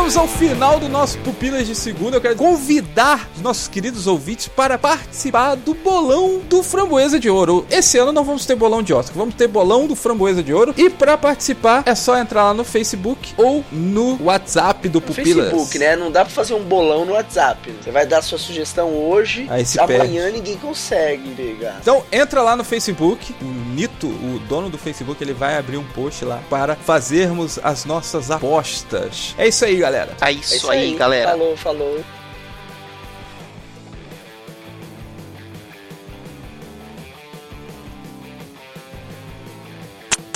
chegamos 0.09 0.17
ao 0.17 0.29
final 0.29 0.81
do 0.81 0.89
nosso 0.89 1.19
Pupilas 1.19 1.67
de 1.67 1.75
Segunda. 1.75 2.17
Eu 2.17 2.21
quero 2.21 2.37
convidar 2.37 3.29
os 3.37 3.43
nossos 3.43 3.69
queridos 3.69 4.07
ouvintes 4.07 4.49
para 4.49 4.79
participar 4.79 5.55
do 5.55 5.75
bolão 5.75 6.41
do 6.49 6.63
Framboesa 6.63 7.21
de 7.21 7.29
Ouro. 7.29 7.67
Esse 7.71 7.99
ano 7.99 8.13
não 8.13 8.25
vamos 8.25 8.47
ter 8.47 8.55
bolão 8.55 8.83
de 8.83 8.95
Oscar, 8.95 9.15
vamos 9.17 9.35
ter 9.35 9.47
bolão 9.49 9.87
do 9.87 9.95
Framboesa 9.95 10.43
de 10.43 10.55
Ouro. 10.55 10.73
E 10.79 10.89
para 10.89 11.19
participar 11.19 11.83
é 11.85 11.95
só 11.95 12.17
entrar 12.17 12.45
lá 12.45 12.55
no 12.55 12.65
Facebook 12.65 13.35
ou 13.37 13.63
no 13.71 14.23
WhatsApp 14.23 14.89
do 14.89 14.99
No 14.99 15.03
Pupilas. 15.03 15.51
Facebook, 15.51 15.79
né? 15.79 15.97
Não 15.97 16.11
dá 16.11 16.25
pra 16.25 16.33
fazer 16.33 16.55
um 16.55 16.63
bolão 16.63 17.05
no 17.05 17.13
WhatsApp. 17.13 17.71
Você 17.83 17.91
vai 17.91 18.07
dar 18.07 18.23
sua 18.23 18.39
sugestão 18.39 18.95
hoje, 18.95 19.47
Aí 19.51 19.65
se 19.67 19.79
amanhã 19.79 20.31
ninguém 20.31 20.57
consegue 20.57 21.35
pegar. 21.35 21.79
Então 21.83 22.03
entra 22.11 22.41
lá 22.41 22.57
no 22.57 22.65
Facebook, 22.65 23.35
o 23.43 23.59
Nito, 23.75 24.07
o 24.07 24.41
dono 24.49 24.71
do 24.71 24.79
Facebook, 24.79 25.23
ele 25.23 25.35
vai 25.35 25.59
abrir 25.59 25.77
um 25.77 25.85
post 25.85 26.25
lá 26.25 26.41
para 26.49 26.77
fazermos 26.77 27.59
as 27.63 27.85
nossas 27.85 28.31
apostas. 28.31 29.35
É 29.37 29.47
isso 29.47 29.65
aí, 29.65 29.77
galera. 29.77 29.98
É 30.21 30.29
É 30.29 30.33
isso, 30.33 30.71
aí, 30.71 30.95
galera. 30.95 31.31
Falou, 31.31 31.57
falou. 31.57 32.05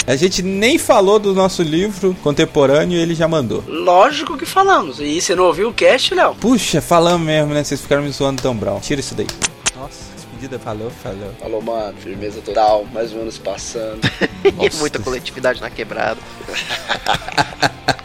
A 0.05 0.16
gente 0.16 0.42
nem 0.42 0.79
falou 0.79 1.18
do 1.18 1.33
nosso 1.33 1.62
livro 1.62 2.16
contemporâneo 2.22 2.98
e 2.98 3.01
ele 3.01 3.14
já 3.14 3.29
mandou. 3.29 3.62
Lógico 3.68 4.37
que 4.37 4.44
falamos. 4.44 4.98
E 4.98 5.20
você 5.20 5.35
não 5.35 5.44
ouviu 5.44 5.68
o 5.68 5.72
cast, 5.72 6.12
Léo? 6.12 6.35
Puxa, 6.35 6.81
falamos 6.81 7.25
mesmo, 7.25 7.55
né? 7.55 7.62
Vocês 7.62 7.81
ficaram 7.81 8.03
me 8.03 8.11
zoando 8.11 8.42
tão 8.42 8.55
bravo. 8.55 8.81
Tira 8.81 9.01
isso 9.01 9.14
daí. 9.14 9.29
Nossa, 9.77 10.12
despedida 10.16 10.59
falou, 10.59 10.90
falou. 10.90 11.33
Falou, 11.38 11.62
mano, 11.62 11.96
firmeza 11.98 12.40
total, 12.40 12.85
mais 12.92 13.12
um 13.12 13.20
ano 13.22 13.33
se 13.33 13.40
passando. 13.40 14.01
E 14.44 14.77
muita 14.79 14.98
coletividade 14.98 15.61
na 15.61 15.70
quebrada. 15.70 16.18